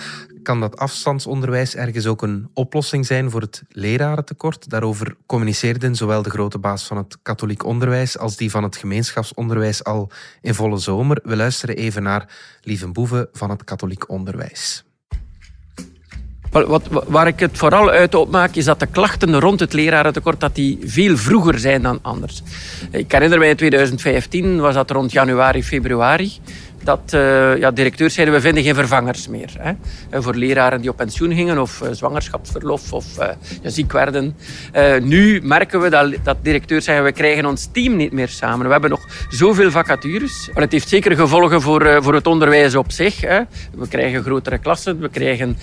kan 0.42 0.60
dat 0.60 0.76
afstandsonderwijs 0.76 1.74
ergens 1.74 2.06
ook 2.06 2.22
een 2.22 2.50
oplossing 2.54 3.06
zijn 3.06 3.30
voor 3.30 3.40
het 3.40 3.62
lerarentekort? 3.68 4.70
Daarover 4.70 5.16
communiceerden 5.26 5.94
zowel 5.94 6.22
de 6.22 6.30
grote 6.30 6.58
baas 6.58 6.84
van 6.84 6.96
het 6.96 7.18
katholiek 7.22 7.64
onderwijs 7.64 8.18
als 8.18 8.36
die 8.36 8.50
van 8.50 8.62
het 8.62 8.76
gemeenschapsonderwijs 8.76 9.84
al 9.84 10.10
in 10.40 10.54
volle 10.54 10.78
zomer. 10.78 11.20
We 11.24 11.36
luisteren 11.36 11.76
even 11.76 12.02
naar 12.02 12.28
Lieve 12.62 12.88
Boeven 12.88 13.28
van 13.32 13.50
het 13.50 13.64
katholiek 13.64 14.08
onderwijs. 14.08 14.84
Wat, 16.50 16.82
waar 17.06 17.26
ik 17.26 17.40
het 17.40 17.58
vooral 17.58 17.90
uit 17.90 18.14
opmaak, 18.14 18.54
is 18.54 18.64
dat 18.64 18.80
de 18.80 18.86
klachten 18.86 19.40
rond 19.40 19.60
het 19.60 19.72
lerarentekort 19.72 20.40
dat 20.40 20.54
die 20.54 20.78
veel 20.84 21.16
vroeger 21.16 21.58
zijn 21.58 21.82
dan 21.82 21.98
anders. 22.02 22.42
Ik 22.90 23.12
herinner 23.12 23.38
mij 23.38 23.48
in 23.48 23.56
2015, 23.56 24.60
was 24.60 24.74
dat 24.74 24.90
rond 24.90 25.12
januari, 25.12 25.64
februari 25.64 26.32
dat 26.84 27.12
uh, 27.14 27.58
ja, 27.58 27.70
directeurs 27.70 28.14
zeiden, 28.14 28.34
we 28.34 28.40
vinden 28.40 28.62
geen 28.62 28.74
vervangers 28.74 29.28
meer. 29.28 29.50
Hè. 29.58 29.72
Voor 30.20 30.34
leraren 30.34 30.80
die 30.80 30.90
op 30.90 30.96
pensioen 30.96 31.34
gingen 31.34 31.58
of 31.58 31.80
uh, 31.82 31.88
zwangerschapsverlof 31.92 32.92
of 32.92 33.06
ziek 33.62 33.92
werden. 33.92 34.36
nu 35.02 35.40
merken 35.42 35.80
we 35.80 35.90
dat, 35.90 36.14
dat 36.22 36.36
directeurs 36.42 36.84
zeggen, 36.84 37.04
we 37.04 37.12
krijgen 37.12 37.46
ons 37.46 37.68
team 37.72 37.96
niet 37.96 38.12
meer 38.12 38.28
samen. 38.28 38.66
We 38.66 38.72
hebben 38.72 38.90
nog 38.90 39.06
zoveel 39.28 39.70
vacatures. 39.70 40.50
Maar 40.52 40.62
het 40.62 40.72
heeft 40.72 40.88
zeker 40.88 41.16
gevolgen 41.16 41.60
voor, 41.60 42.02
voor 42.02 42.14
het 42.14 42.26
onderwijs 42.26 42.74
op 42.74 42.92
zich. 42.92 43.20
Hè. 43.20 43.40
We 43.74 43.88
krijgen 43.88 44.22
grotere 44.22 44.58
klassen, 44.58 45.00
we 45.00 45.08
krijgen 45.08 45.56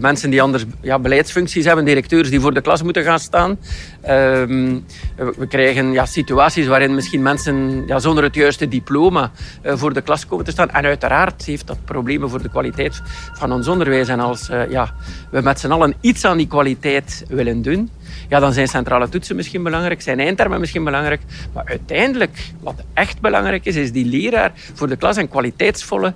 mensen 0.00 0.30
die 0.30 0.42
anders 0.42 0.64
ja, 0.80 0.98
beleidsfuncties 0.98 1.64
hebben, 1.64 1.84
directeurs 1.84 2.30
die 2.30 2.40
voor 2.40 2.54
de 2.54 2.60
klas 2.60 2.82
moeten 2.82 3.04
gaan 3.04 3.18
staan. 3.18 3.58
Ehm, 4.00 4.78
we 5.16 5.46
krijgen 5.48 5.92
ja, 5.92 6.06
situaties 6.06 6.66
waarin 6.66 6.94
misschien 6.94 7.22
mensen 7.22 7.84
ja, 7.86 7.98
zonder 7.98 8.24
het 8.24 8.34
juiste 8.34 8.68
diploma 8.68 9.30
voor 9.64 9.92
de 9.92 10.00
klas 10.00 10.26
komen 10.26 10.44
te 10.44 10.50
staan 10.50 10.59
en 10.68 10.84
uiteraard 10.84 11.44
heeft 11.44 11.66
dat 11.66 11.84
problemen 11.84 12.30
voor 12.30 12.42
de 12.42 12.48
kwaliteit 12.48 13.02
van 13.32 13.52
ons 13.52 13.68
onderwijs. 13.68 14.08
En 14.08 14.20
als 14.20 14.50
uh, 14.50 14.70
ja, 14.70 14.94
we 15.30 15.40
met 15.40 15.60
z'n 15.60 15.70
allen 15.70 15.94
iets 16.00 16.24
aan 16.24 16.36
die 16.36 16.46
kwaliteit 16.46 17.24
willen 17.28 17.62
doen, 17.62 17.90
ja, 18.28 18.40
dan 18.40 18.52
zijn 18.52 18.68
centrale 18.68 19.08
toetsen 19.08 19.36
misschien 19.36 19.62
belangrijk, 19.62 20.02
zijn 20.02 20.20
eindtermen 20.20 20.60
misschien 20.60 20.84
belangrijk. 20.84 21.20
Maar 21.52 21.64
uiteindelijk, 21.66 22.50
wat 22.60 22.84
echt 22.94 23.20
belangrijk 23.20 23.64
is, 23.64 23.76
is 23.76 23.92
die 23.92 24.04
leraar 24.04 24.52
voor 24.74 24.88
de 24.88 24.96
klas 24.96 25.16
en 25.16 25.28
kwaliteitsvolle 25.28 26.14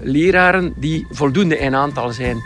leraren 0.00 0.74
die 0.76 1.06
voldoende 1.10 1.58
in 1.58 1.74
aantal 1.74 2.10
zijn 2.10 2.36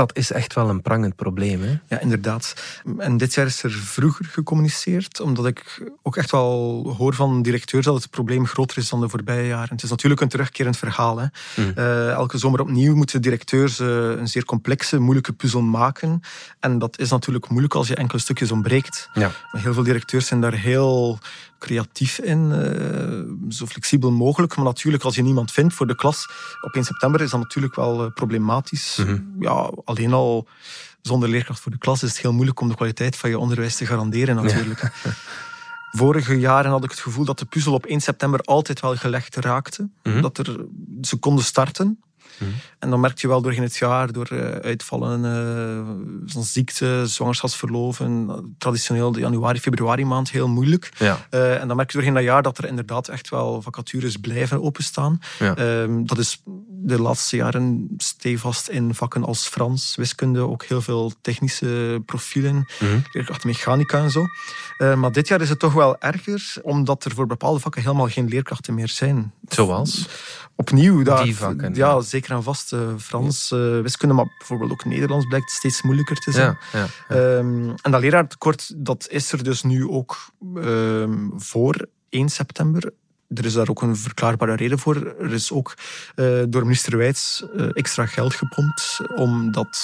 dat 0.00 0.16
is 0.16 0.32
echt 0.32 0.54
wel 0.54 0.68
een 0.68 0.82
prangend 0.82 1.16
probleem. 1.16 1.62
Hè? 1.62 1.78
Ja, 1.88 2.00
inderdaad. 2.00 2.54
En 2.98 3.16
dit 3.16 3.34
jaar 3.34 3.46
is 3.46 3.62
er 3.62 3.70
vroeger 3.70 4.24
gecommuniceerd, 4.24 5.20
omdat 5.20 5.46
ik 5.46 5.82
ook 6.02 6.16
echt 6.16 6.30
wel 6.30 6.94
hoor 6.98 7.14
van 7.14 7.42
directeurs 7.42 7.84
dat 7.84 7.94
het 7.94 8.10
probleem 8.10 8.46
groter 8.46 8.78
is 8.78 8.88
dan 8.88 9.00
de 9.00 9.08
voorbije 9.08 9.46
jaren. 9.46 9.68
Het 9.70 9.82
is 9.82 9.90
natuurlijk 9.90 10.20
een 10.20 10.28
terugkerend 10.28 10.76
verhaal. 10.76 11.18
Hè. 11.18 11.26
Mm. 11.56 11.72
Uh, 11.76 12.10
elke 12.10 12.38
zomer 12.38 12.60
opnieuw 12.60 12.94
moeten 12.94 13.22
directeurs 13.22 13.80
uh, 13.80 13.88
een 14.08 14.28
zeer 14.28 14.44
complexe, 14.44 14.98
moeilijke 14.98 15.32
puzzel 15.32 15.62
maken. 15.62 16.20
En 16.60 16.78
dat 16.78 16.98
is 16.98 17.10
natuurlijk 17.10 17.48
moeilijk 17.48 17.74
als 17.74 17.88
je 17.88 17.94
enkele 17.94 18.20
stukjes 18.20 18.50
ontbreekt. 18.50 19.08
Ja. 19.12 19.30
Maar 19.52 19.62
heel 19.62 19.74
veel 19.74 19.82
directeurs 19.82 20.26
zijn 20.26 20.40
daar 20.40 20.54
heel 20.54 21.18
creatief 21.60 22.18
in, 22.18 22.50
uh, 22.50 23.52
zo 23.52 23.66
flexibel 23.66 24.10
mogelijk. 24.10 24.56
Maar 24.56 24.64
natuurlijk, 24.64 25.04
als 25.04 25.14
je 25.14 25.22
niemand 25.22 25.52
vindt 25.52 25.74
voor 25.74 25.86
de 25.86 25.94
klas 25.94 26.28
op 26.60 26.74
1 26.74 26.84
september, 26.84 27.20
is 27.20 27.30
dat 27.30 27.40
natuurlijk 27.40 27.74
wel 27.74 28.10
problematisch. 28.10 28.96
Mm 28.96 29.06
-hmm. 29.06 29.36
Ja, 29.40 29.70
alleen 29.90 30.12
al 30.12 30.48
zonder 31.02 31.28
leerkracht 31.28 31.60
voor 31.60 31.72
de 31.72 31.78
klas 31.78 32.02
is 32.02 32.08
het 32.08 32.20
heel 32.20 32.32
moeilijk 32.32 32.60
om 32.60 32.68
de 32.68 32.74
kwaliteit 32.74 33.16
van 33.16 33.30
je 33.30 33.38
onderwijs 33.38 33.76
te 33.76 33.86
garanderen 33.86 34.34
natuurlijk. 34.34 34.92
Vorige 35.90 36.38
jaren 36.38 36.70
had 36.70 36.84
ik 36.84 36.90
het 36.90 37.00
gevoel 37.00 37.24
dat 37.24 37.38
de 37.38 37.44
puzzel 37.44 37.72
op 37.72 37.86
1 37.86 38.00
september 38.00 38.40
altijd 38.40 38.80
wel 38.80 38.96
gelegd 38.96 39.36
raakte. 39.36 39.88
Mhm. 40.02 40.20
Dat 40.20 40.38
er, 40.38 40.64
ze 41.00 41.16
konden 41.16 41.44
starten. 41.44 42.00
En 42.78 42.90
dan 42.90 43.00
merk 43.00 43.18
je 43.18 43.28
wel 43.28 43.42
doorheen 43.42 43.62
het 43.62 43.76
jaar, 43.76 44.12
door 44.12 44.26
eh, 44.26 44.50
uitvallen, 44.50 45.22
zo'n 46.26 46.44
ziekte, 46.44 47.02
zwangerschapsverloven, 47.06 48.26
eh, 48.28 48.36
traditioneel 48.58 49.12
de 49.12 49.20
januari, 49.20 49.60
februari 49.60 50.04
maand 50.04 50.30
heel 50.30 50.48
moeilijk. 50.48 50.92
Ja. 50.98 51.18
En 51.30 51.68
dan 51.68 51.76
merk 51.76 51.90
je 51.90 51.96
doorheen 51.96 52.14
dat 52.14 52.22
jaar 52.22 52.42
dat 52.42 52.58
er 52.58 52.66
inderdaad 52.66 53.08
echt 53.08 53.28
wel 53.28 53.62
vacatures 53.62 54.16
blijven 54.16 54.62
openstaan. 54.62 55.20
Ja. 55.38 55.56
Ehm, 55.56 56.04
dat 56.04 56.18
is 56.18 56.42
de 56.82 57.00
laatste 57.00 57.36
jaren 57.36 57.88
stevast 57.96 58.68
in 58.68 58.94
vakken 58.94 59.24
als 59.24 59.46
Frans, 59.46 59.96
wiskunde, 59.96 60.48
ook 60.48 60.64
heel 60.64 60.82
veel 60.82 61.12
technische 61.20 62.02
profielen, 62.06 62.66
leerkrachten 63.12 63.48
mechanica 63.48 63.98
en 63.98 64.10
zo. 64.10 64.26
Maar 64.78 65.12
dit 65.12 65.28
jaar 65.28 65.40
is 65.40 65.48
het 65.48 65.58
toch 65.58 65.72
wel 65.72 65.98
erger, 65.98 66.54
omdat 66.62 67.04
er 67.04 67.14
voor 67.14 67.26
bepaalde 67.26 67.60
vakken 67.60 67.82
helemaal 67.82 68.08
geen 68.08 68.28
leerkrachten 68.28 68.74
meer 68.74 68.88
zijn. 68.88 69.32
Zoals? 69.48 70.08
Opnieuw, 70.60 71.02
daar, 71.02 71.24
Die 71.24 71.36
vakken, 71.36 71.74
ja, 71.74 71.88
ja. 71.88 72.00
zeker 72.00 72.34
en 72.34 72.42
vast. 72.42 72.72
eh, 72.72 72.78
Frans, 72.98 73.50
eh, 73.52 73.80
wiskunde, 73.80 74.14
maar 74.14 74.34
bijvoorbeeld 74.38 74.70
ook 74.70 74.84
Nederlands 74.84 75.26
blijkt 75.26 75.50
steeds 75.50 75.82
moeilijker 75.82 76.16
te 76.16 76.32
zijn. 76.32 76.58
Ja, 76.72 76.78
ja, 76.80 76.86
ja. 77.08 77.14
Ehm, 77.38 77.70
en 77.82 77.90
dat 77.90 78.00
leraartekort 78.00 78.72
dat 78.76 79.06
is 79.10 79.32
er 79.32 79.44
dus 79.44 79.62
nu 79.62 79.88
ook 79.88 80.16
ehm, 80.56 81.28
voor 81.36 81.86
1 82.08 82.28
september. 82.28 82.92
Er 83.34 83.44
is 83.44 83.52
daar 83.52 83.68
ook 83.68 83.82
een 83.82 83.96
verklaarbare 83.96 84.54
reden 84.56 84.78
voor. 84.78 85.14
Er 85.20 85.32
is 85.32 85.52
ook 85.52 85.74
eh, 86.14 86.26
door 86.48 86.62
minister 86.62 86.96
Wijts 86.96 87.44
eh, 87.56 87.66
extra 87.72 88.06
geld 88.06 88.34
gepompt 88.34 89.00
om 89.16 89.52
dat 89.52 89.78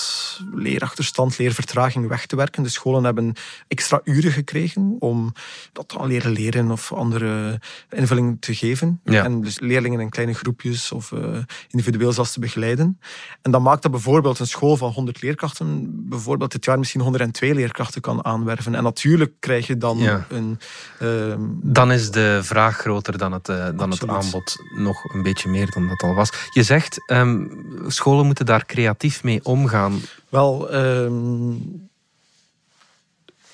leerachterstand, 0.55 1.39
leervertraging 1.39 2.09
weg 2.09 2.27
te 2.27 2.37
werken. 2.37 2.63
De 2.63 2.69
scholen 2.69 3.05
hebben 3.05 3.35
extra 3.69 4.01
uren 4.05 4.33
gekregen 4.33 4.97
om 4.99 5.33
dat 5.73 5.95
aan 5.99 6.07
leren 6.09 6.31
leren 6.33 6.71
of 6.71 6.93
andere 6.93 7.61
invulling 7.91 8.37
te 8.41 8.55
geven. 8.55 9.01
Ja. 9.05 9.25
En 9.25 9.41
dus 9.41 9.61
leerlingen 9.61 10.01
in 10.01 10.11
kleine 10.11 10.35
groepjes 10.35 10.93
of 10.93 11.13
eh, 11.13 11.39
individueel 11.69 12.13
zelfs 12.13 12.33
te 12.33 12.41
begeleiden. 12.41 13.01
En 13.43 13.51
dat 13.51 13.61
maakt 13.61 13.83
dat 13.83 13.91
bijvoorbeeld 13.91 14.39
een 14.39 14.47
school 14.47 14.77
van 14.77 14.91
100 14.93 15.23
leerkrachten 15.23 15.91
bijvoorbeeld 16.09 16.53
dit 16.53 16.65
jaar 16.65 16.79
misschien 16.79 17.01
102 17.01 17.55
leerkrachten 17.55 18.01
kan 18.01 18.25
aanwerven. 18.25 18.75
En 18.75 18.83
natuurlijk 18.83 19.33
krijg 19.41 19.67
je 19.67 19.77
dan 19.77 19.99
Ja. 19.99 20.27
een... 20.29 20.59
ehm, 20.99 21.41
Dan 21.63 21.93
is 21.93 22.11
de 22.11 22.41
vraag 22.43 22.77
groter 22.77 23.19
dan 23.19 23.35
het, 23.37 23.49
eh, 23.49 23.69
dan 23.79 23.91
het 23.91 24.09
aanbod. 24.09 24.57
Nog 24.77 25.15
een 25.15 25.23
beetje 25.23 25.49
meer 25.49 25.71
dan 25.71 25.89
dat 25.89 26.03
al 26.03 26.15
was. 26.15 26.31
Je 26.51 26.63
zegt, 26.63 27.03
ehm, 27.07 27.47
scholen 27.87 28.27
moeten 28.27 28.47
daar 28.47 28.67
creatief 28.67 29.23
mee 29.23 29.45
omgaan. 29.45 30.01
Wel, 30.29 30.71
ehm, 30.71 31.53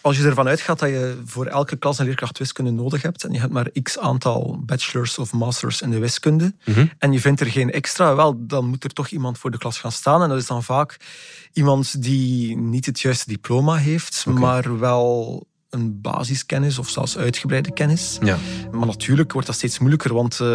als 0.01 0.17
je 0.19 0.25
ervan 0.25 0.49
uitgaat 0.49 0.79
dat 0.79 0.89
je 0.89 1.23
voor 1.25 1.47
elke 1.47 1.77
klas 1.77 1.99
een 1.99 2.05
leerkracht 2.07 2.39
wiskunde 2.39 2.71
nodig 2.71 3.03
hebt 3.03 3.25
en 3.25 3.33
je 3.33 3.39
hebt 3.41 3.53
maar 3.53 3.71
x 3.83 3.99
aantal 3.99 4.61
bachelors 4.67 5.19
of 5.19 5.33
masters 5.33 5.83
in 5.83 5.91
de 5.91 5.99
wiskunde 5.99 6.55
Mhm. 6.65 6.87
en 6.99 7.13
je 7.13 7.21
vindt 7.21 7.41
er 7.41 7.47
geen 7.47 7.71
extra, 7.73 8.15
wel, 8.15 8.47
dan 8.47 8.67
moet 8.67 8.85
er 8.85 8.93
toch 8.93 9.09
iemand 9.09 9.39
voor 9.39 9.51
de 9.51 9.59
klas 9.59 9.79
gaan 9.79 9.93
staan. 9.93 10.23
En 10.23 10.29
dat 10.29 10.39
is 10.39 10.47
dan 10.47 10.63
vaak 10.63 10.97
iemand 11.53 12.03
die 12.03 12.57
niet 12.57 12.87
het 12.87 13.01
juiste 13.01 13.29
diploma 13.29 13.75
heeft, 13.77 14.27
maar 14.27 14.79
wel 14.79 15.47
een 15.73 16.01
basiskennis 16.01 16.79
of 16.79 16.89
zelfs 16.89 17.17
uitgebreide 17.17 17.73
kennis. 17.73 18.19
Ja. 18.23 18.39
Maar 18.73 18.87
natuurlijk 18.87 19.33
wordt 19.33 19.47
dat 19.47 19.57
steeds 19.57 19.79
moeilijker, 19.79 20.15
want 20.15 20.41
eh, 20.41 20.49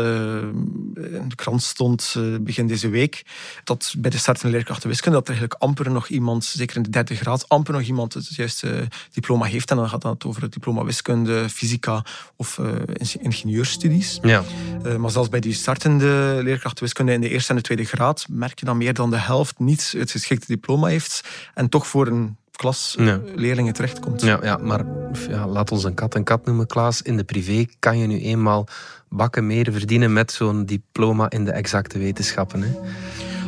in 0.96 1.26
de 1.28 1.36
krant 1.36 1.64
stond 1.64 2.14
eh, 2.18 2.24
begin 2.42 2.68
deze 2.68 2.90
week 2.90 3.26
dat 3.64 3.94
bij 3.98 4.12
de 4.12 4.18
start 4.18 4.40
van 4.40 4.50
leerkrachten 4.50 4.90
wiskunde 4.90 5.18
dat 5.18 5.28
er 5.28 5.34
eigenlijk 5.34 5.64
amper 5.64 5.92
nog 5.92 6.08
iemand, 6.08 6.46
zeker 6.46 6.76
in 6.76 6.84
de 6.84 6.90
derde 6.90 7.16
graad, 7.16 7.50
amper 7.50 7.74
nog 7.74 7.82
iemand 7.82 8.14
het 8.14 8.36
juiste 8.36 8.88
diploma 9.12 9.46
heeft. 9.46 9.72
En 9.72 9.78
dan 9.78 9.90
gaat 9.90 10.04
het 10.04 10.26
over 10.26 10.42
het 10.42 10.54
diploma 10.54 10.84
wiskunde, 10.84 11.50
fysica 11.50 12.04
of 12.36 12.60
eh, 12.60 13.16
ingenieurstudies. 13.20 14.20
Ja. 14.22 14.44
Eh, 14.84 14.96
maar 14.96 15.12
zelfs 15.12 15.30
bij 15.30 15.40
die 15.40 15.54
startende 15.54 16.40
leerkrachten 16.44 16.84
wiskunde 16.84 17.14
in 17.14 17.22
de 17.22 17.30
eerste 17.30 17.50
en 17.50 17.56
de 17.56 17.62
tweede 17.62 17.86
graad 17.86 18.26
merk 18.30 18.60
je 18.60 18.66
dat 18.66 18.76
meer 18.76 18.94
dan 18.94 19.10
de 19.10 19.20
helft 19.20 19.60
niet 19.60 19.94
het 19.98 20.12
geschikte 20.12 20.46
diploma 20.48 20.88
heeft 20.88 21.28
en 21.54 21.70
toch 21.70 21.88
voor 21.88 22.08
een 22.08 22.38
klas 22.58 22.96
Ja. 23.00 23.20
leerlingen 23.36 23.74
terechtkomt. 23.74 24.22
Ja, 24.22 24.40
ja, 24.42 24.58
maar 24.58 24.86
ja, 25.30 25.48
laat 25.48 25.72
ons 25.72 25.84
een 25.84 25.94
kat 25.94 26.16
een 26.16 26.24
kat 26.24 26.46
noemen, 26.46 26.68
Klaas. 26.68 27.02
In 27.02 27.18
de 27.18 27.24
privé 27.24 27.66
kan 27.80 27.98
je 27.98 28.08
nu 28.08 28.20
eenmaal 28.20 28.68
bakken 29.10 29.48
meer 29.48 29.72
verdienen 29.72 30.14
met 30.14 30.32
zo'n 30.32 30.66
diploma 30.66 31.30
in 31.30 31.46
de 31.46 31.52
exacte 31.52 31.98
wetenschappen. 32.00 32.62
Hè? 32.62 32.70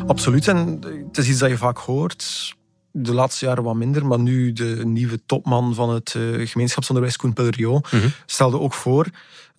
Absoluut. 0.07 0.47
En 0.47 0.79
het 1.07 1.17
is 1.17 1.29
iets 1.29 1.39
dat 1.39 1.49
je 1.49 1.57
vaak 1.57 1.77
hoort. 1.77 2.55
De 2.91 3.13
laatste 3.13 3.45
jaren 3.45 3.63
wat 3.63 3.75
minder, 3.75 4.05
maar 4.05 4.19
nu 4.19 4.53
de 4.53 4.81
nieuwe 4.85 5.19
topman 5.25 5.73
van 5.75 5.89
het 5.93 6.15
eh, 6.15 6.47
gemeenschapsonderwijs, 6.47 7.17
Koen 7.17 7.33
Pelleriot, 7.33 7.91
Mhm. 7.91 8.07
stelde 8.25 8.59
ook 8.59 8.73
voor: 8.73 9.05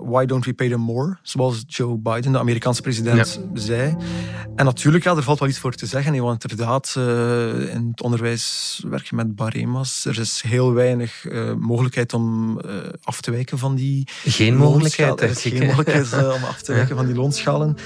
why 0.02 0.25
don't 0.25 0.45
we 0.45 0.52
pay 0.52 0.69
them 0.69 0.80
more? 0.80 1.19
Zoals 1.23 1.64
Joe 1.66 1.99
Biden, 1.99 2.33
de 2.33 2.38
Amerikaanse 2.38 2.83
president, 2.83 3.40
zei. 3.54 3.97
En 4.61 4.64
natuurlijk, 4.64 5.04
ja, 5.04 5.16
er 5.16 5.23
valt 5.23 5.38
wel 5.38 5.49
iets 5.49 5.59
voor 5.59 5.73
te 5.73 5.87
zeggen. 5.87 6.14
hè, 6.14 6.21
Want 6.21 6.50
inderdaad, 6.50 6.95
eh, 6.97 7.75
in 7.75 7.88
het 7.90 8.02
onderwijs 8.02 8.83
werk 8.88 9.07
je 9.07 9.16
met 9.16 9.35
barema's. 9.35 10.04
Er 10.04 10.21
is 10.21 10.42
heel 10.47 10.73
weinig 10.73 11.26
eh, 11.26 11.52
mogelijkheid 11.54 12.12
om 12.12 12.59
eh, 12.61 12.75
af 13.02 13.21
te 13.21 13.30
wijken 13.30 13.59
van 13.59 13.75
die 13.75 14.09
Geen 14.25 14.57
mogelijkheid, 14.57 15.21
Er 15.21 15.30
is 15.30 15.42
geen 15.42 15.66
mogelijkheid 15.66 16.12
om 16.37 16.45
af 16.45 16.62
te 16.62 16.73
wijken 16.73 16.97
van 16.97 17.07
die 17.07 17.14
loonschalen. 17.14 17.76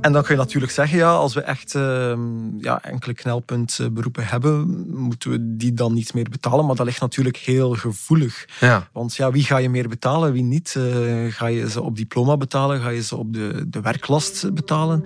En 0.00 0.12
dan 0.12 0.22
kun 0.22 0.34
je 0.34 0.40
natuurlijk 0.40 0.72
zeggen, 0.72 0.98
ja, 0.98 1.12
als 1.12 1.34
we 1.34 1.40
echt 1.40 1.74
ehm, 1.74 2.58
ja, 2.58 2.82
enkele 2.82 3.14
knelpuntberoepen 3.14 4.26
hebben, 4.26 4.84
moeten 4.88 5.30
we 5.30 5.56
die 5.56 5.72
dan 5.72 5.94
niet 5.94 6.14
meer 6.14 6.28
betalen. 6.30 6.66
Maar 6.66 6.76
dat 6.76 6.86
ligt 6.86 7.00
natuurlijk 7.00 7.36
heel 7.36 7.74
gevoelig. 7.74 8.48
Ja. 8.60 8.88
Want 8.92 9.16
ja, 9.16 9.30
wie 9.30 9.44
ga 9.44 9.56
je 9.56 9.70
meer 9.70 9.88
betalen, 9.88 10.32
wie 10.32 10.42
niet? 10.42 10.76
Ga 11.28 11.46
je 11.46 11.49
ze 11.68 11.82
op 11.82 11.96
diploma 11.96 12.36
betalen? 12.36 12.80
Ga 12.80 12.88
je 12.88 13.02
ze 13.02 13.16
op 13.16 13.32
de, 13.32 13.64
de 13.68 13.80
werklast 13.80 14.54
betalen? 14.54 15.04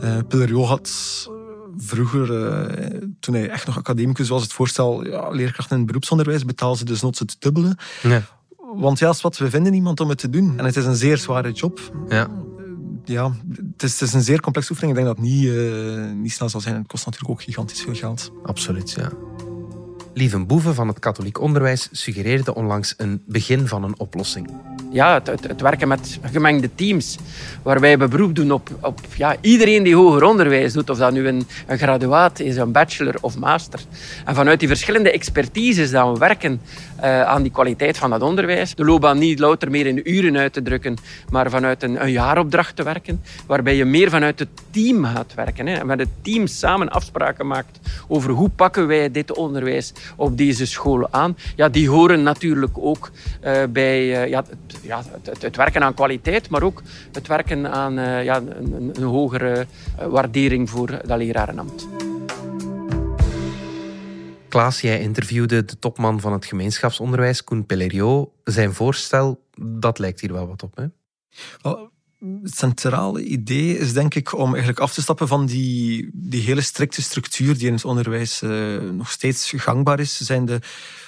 Eh 0.00 0.16
Pillerio 0.28 0.64
had 0.64 0.90
vroeger, 1.76 2.46
eh, 2.46 3.02
toen 3.20 3.34
hij 3.34 3.48
echt 3.48 3.66
nog 3.66 3.76
academicus 3.76 4.28
was, 4.28 4.42
het 4.42 4.52
voorstel, 4.52 5.06
ja, 5.06 5.30
leerkrachten 5.30 5.72
in 5.72 5.76
het 5.76 5.86
beroepsonderwijs 5.86 6.44
betalen 6.44 6.76
ze 6.76 6.84
dus 6.84 7.02
noods 7.02 7.18
het 7.18 7.36
dubbele. 7.38 7.76
Ja. 8.02 8.22
Want 8.74 8.98
ja, 8.98 9.14
wat, 9.20 9.38
we 9.38 9.50
vinden 9.50 9.72
niemand 9.72 10.00
om 10.00 10.08
het 10.08 10.18
te 10.18 10.30
doen. 10.30 10.58
En 10.58 10.64
het 10.64 10.76
is 10.76 10.84
een 10.84 10.96
zeer 10.96 11.18
zware 11.18 11.52
job. 11.52 11.80
Ja. 12.08 12.28
Ja, 13.04 13.32
het 13.72 13.82
is, 13.82 13.92
het 13.92 14.08
is 14.08 14.12
een 14.12 14.22
zeer 14.22 14.40
complexe 14.40 14.70
oefening. 14.70 14.98
Ik 14.98 15.04
denk 15.04 15.16
dat 15.16 15.24
het 15.24 15.34
niet, 15.34 15.48
eh, 15.48 16.12
niet 16.12 16.32
snel 16.32 16.48
zal 16.48 16.60
zijn. 16.60 16.74
Het 16.74 16.86
kost 16.86 17.04
natuurlijk 17.04 17.32
ook 17.32 17.42
gigantisch 17.42 17.80
veel 17.80 17.94
geld. 17.94 18.32
Absoluut, 18.42 18.90
ja. 18.90 19.10
Lieve 20.14 20.38
Boeven 20.38 20.74
van 20.74 20.88
het 20.88 20.98
katholiek 20.98 21.40
onderwijs 21.40 21.88
suggereerde 21.92 22.54
onlangs 22.54 22.94
een 22.96 23.22
begin 23.26 23.66
van 23.68 23.84
een 23.84 23.98
oplossing. 23.98 24.50
Ja, 24.90 25.14
het, 25.14 25.26
het, 25.26 25.60
werken 25.60 25.88
met 25.88 26.18
gemengde 26.22 26.70
teams, 26.74 27.18
waarbij 27.62 27.98
we 27.98 28.08
beroep 28.08 28.34
doen 28.34 28.50
op, 28.50 28.70
op 28.80 29.00
ja, 29.16 29.36
iedereen 29.40 29.82
die 29.82 29.96
hoger 29.96 30.24
onderwijs 30.24 30.72
doet, 30.72 30.90
of 30.90 30.98
dat 30.98 31.12
nu 31.12 31.26
een, 31.28 31.46
een 31.66 31.78
graduaat 31.78 32.40
is, 32.40 32.56
een 32.56 32.72
bachelor 32.72 33.14
of 33.20 33.38
master. 33.38 33.80
En 34.24 34.34
vanuit 34.34 34.58
die 34.58 34.68
verschillende 34.68 35.12
expertises 35.12 35.90
we 35.90 36.16
werken 36.18 36.60
eh, 36.96 37.22
aan 37.22 37.42
die 37.42 37.52
kwaliteit 37.52 37.98
van 37.98 38.10
dat 38.10 38.22
onderwijs, 38.22 38.74
de 38.74 38.84
loopbaan 38.84 39.18
niet 39.18 39.38
louter 39.38 39.70
meer 39.70 39.86
in 39.86 40.10
uren 40.10 40.36
uit 40.36 40.52
te 40.52 40.62
drukken, 40.62 40.96
maar 41.30 41.50
vanuit 41.50 41.82
een, 41.82 42.02
een 42.02 42.10
jaaropdracht 42.10 42.76
te 42.76 42.82
werken, 42.82 43.22
waarbij 43.46 43.76
je 43.76 43.84
meer 43.84 44.10
vanuit 44.10 44.38
het 44.38 44.48
team 44.70 45.04
gaat 45.04 45.34
werken. 45.34 45.66
Hè, 45.66 45.74
en 45.74 45.86
met 45.86 45.98
het 45.98 46.08
team 46.22 46.46
samen 46.46 46.88
afspraken 46.88 47.46
maakt 47.46 47.78
over 48.08 48.30
hoe 48.30 48.48
pakken 48.48 48.86
wij 48.86 49.10
dit 49.10 49.36
onderwijs 49.36 49.92
op 50.16 50.36
deze 50.36 50.66
scholen 50.66 51.08
aan. 51.12 51.36
Ja, 51.56 51.68
die 51.68 51.88
horen 51.88 52.22
natuurlijk 52.22 52.72
ook 52.78 53.10
eh, 53.40 53.62
bij 53.70 54.22
eh, 54.22 54.28
ja, 54.28 54.44
het, 54.48 54.78
ja, 54.82 55.02
het, 55.22 55.42
het- 55.42 55.56
werken 55.56 55.82
aan 55.82 55.94
kwaliteit, 55.94 56.48
maar 56.50 56.62
ook 56.62 56.82
het 57.12 57.26
werken 57.26 57.70
aan 57.72 57.98
eh, 57.98 58.24
ja, 58.24 58.36
een, 58.36 58.72
een, 58.72 58.90
een 58.94 59.02
hogere 59.02 59.66
waardering 60.08 60.70
voor 60.70 60.86
dat 61.06 61.18
lerarenambt. 61.18 61.88
Klaas, 64.48 64.80
jij 64.80 65.00
interviewde 65.00 65.64
de 65.64 65.78
topman 65.78 66.20
van 66.20 66.32
het 66.32 66.44
gemeenschapsonderwijs, 66.46 67.44
Koen 67.44 67.66
Pellerio. 67.66 68.32
Zijn 68.44 68.72
voorstel, 68.72 69.40
dat 69.58 69.98
lijkt 69.98 70.20
hier 70.20 70.32
wel 70.32 70.46
wat 70.48 70.62
op. 70.62 70.76
Hè? 70.76 70.84
Het 72.42 72.56
centrale 72.56 73.24
idee 73.24 73.78
is 73.78 73.92
denk 73.92 74.14
ik 74.14 74.38
om 74.38 74.48
eigenlijk 74.48 74.78
af 74.78 74.92
te 74.92 75.02
stappen 75.02 75.28
van 75.28 75.46
die, 75.46 76.10
die 76.12 76.42
hele 76.42 76.60
strikte 76.60 77.02
structuur 77.02 77.58
die 77.58 77.66
in 77.66 77.72
het 77.72 77.84
onderwijs 77.84 78.42
eh, 78.42 78.78
nog 78.78 79.10
steeds 79.10 79.52
gangbaar 79.56 80.00
is. 80.00 80.20
Zijn 80.20 80.44
de, 80.44 80.60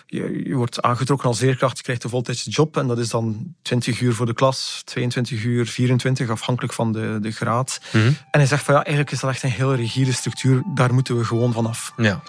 je, 0.06 0.42
je 0.44 0.54
wordt 0.54 0.83
aangetrokken 0.83 1.28
als 1.28 1.40
leerkracht, 1.40 1.76
je 1.76 1.83
krijgt 1.83 2.04
een 2.04 2.11
voltijdse 2.11 2.50
job 2.50 2.76
en 2.76 2.87
dat 2.87 2.99
is 2.99 3.09
dan 3.09 3.54
20 3.62 4.00
uur 4.00 4.14
voor 4.14 4.26
de 4.26 4.35
klas, 4.35 4.83
22 4.85 5.44
uur, 5.44 5.66
24, 5.66 6.30
afhankelijk 6.30 6.73
van 6.73 6.92
de, 6.92 7.18
de 7.21 7.30
graad. 7.30 7.80
Mhm. 7.92 8.06
En 8.06 8.16
hij 8.30 8.47
zegt 8.47 8.64
van 8.64 8.75
ja, 8.75 8.80
eigenlijk 8.80 9.14
is 9.14 9.21
dat 9.21 9.30
echt 9.30 9.42
een 9.42 9.50
heel 9.50 9.75
rigide 9.75 10.12
structuur, 10.12 10.62
daar 10.75 10.94
moeten 10.94 11.18
we 11.18 11.25
gewoon 11.25 11.52
vanaf. 11.52 11.92
Ja. 11.97 12.23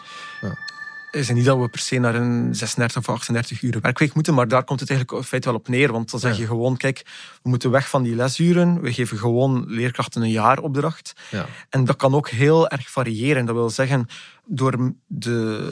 Is 1.16 1.30
niet 1.30 1.46
dat 1.46 1.60
we 1.60 1.68
per 1.70 1.80
se 1.80 1.98
naar 1.98 2.16
een 2.16 2.56
36 2.56 2.98
of 2.98 3.10
38 3.10 3.62
uur 3.62 3.80
werkweek 3.82 4.14
moeten, 4.14 4.34
maar 4.34 4.48
daar 4.48 4.64
komt 4.64 4.80
het 4.80 4.90
eigenlijk 4.90 5.20
in 5.22 5.28
feite 5.28 5.48
wel 5.50 5.58
op 5.58 5.68
neer. 5.68 5.92
Want 5.92 6.12
dan 6.12 6.20
zeg 6.20 6.34
Ja. 6.34 6.40
je 6.42 6.48
gewoon, 6.48 6.78
kijk, 6.78 7.02
we 7.44 7.50
moeten 7.50 7.72
weg 7.72 7.90
van 7.90 8.04
die 8.04 8.16
lesuren. 8.16 8.82
We 8.82 8.94
geven 8.94 9.18
gewoon 9.18 9.66
leerkrachten 9.68 10.22
een 10.22 10.30
jaaropdracht. 10.32 11.14
Ja. 11.32 11.46
En 11.70 11.86
dat 11.86 11.96
kan 11.96 12.14
ook 12.14 12.30
heel 12.30 12.68
erg 12.70 12.90
variëren. 12.90 13.46
Dat 13.46 13.56
wil 13.56 13.70
zeggen, 13.70 14.08
door 14.46 14.94
de 15.08 15.72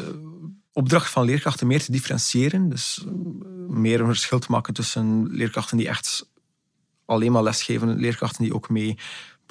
opdracht 0.74 1.10
van 1.12 1.26
leerkrachten 1.26 1.68
meer 1.68 1.84
te 1.84 1.92
differentiëren, 1.92 2.70
dus 2.70 3.06
meer 3.68 4.00
een 4.00 4.06
verschil 4.06 4.40
te 4.40 4.52
maken 4.52 4.74
tussen 4.74 5.28
leerkrachten 5.32 5.78
die 5.78 5.88
echt 5.88 6.30
alleen 7.06 7.32
maar 7.32 7.44
lesgeven, 7.44 7.96
leerkrachten 8.00 8.44
die 8.44 8.54
ook 8.54 8.70
mee 8.70 8.98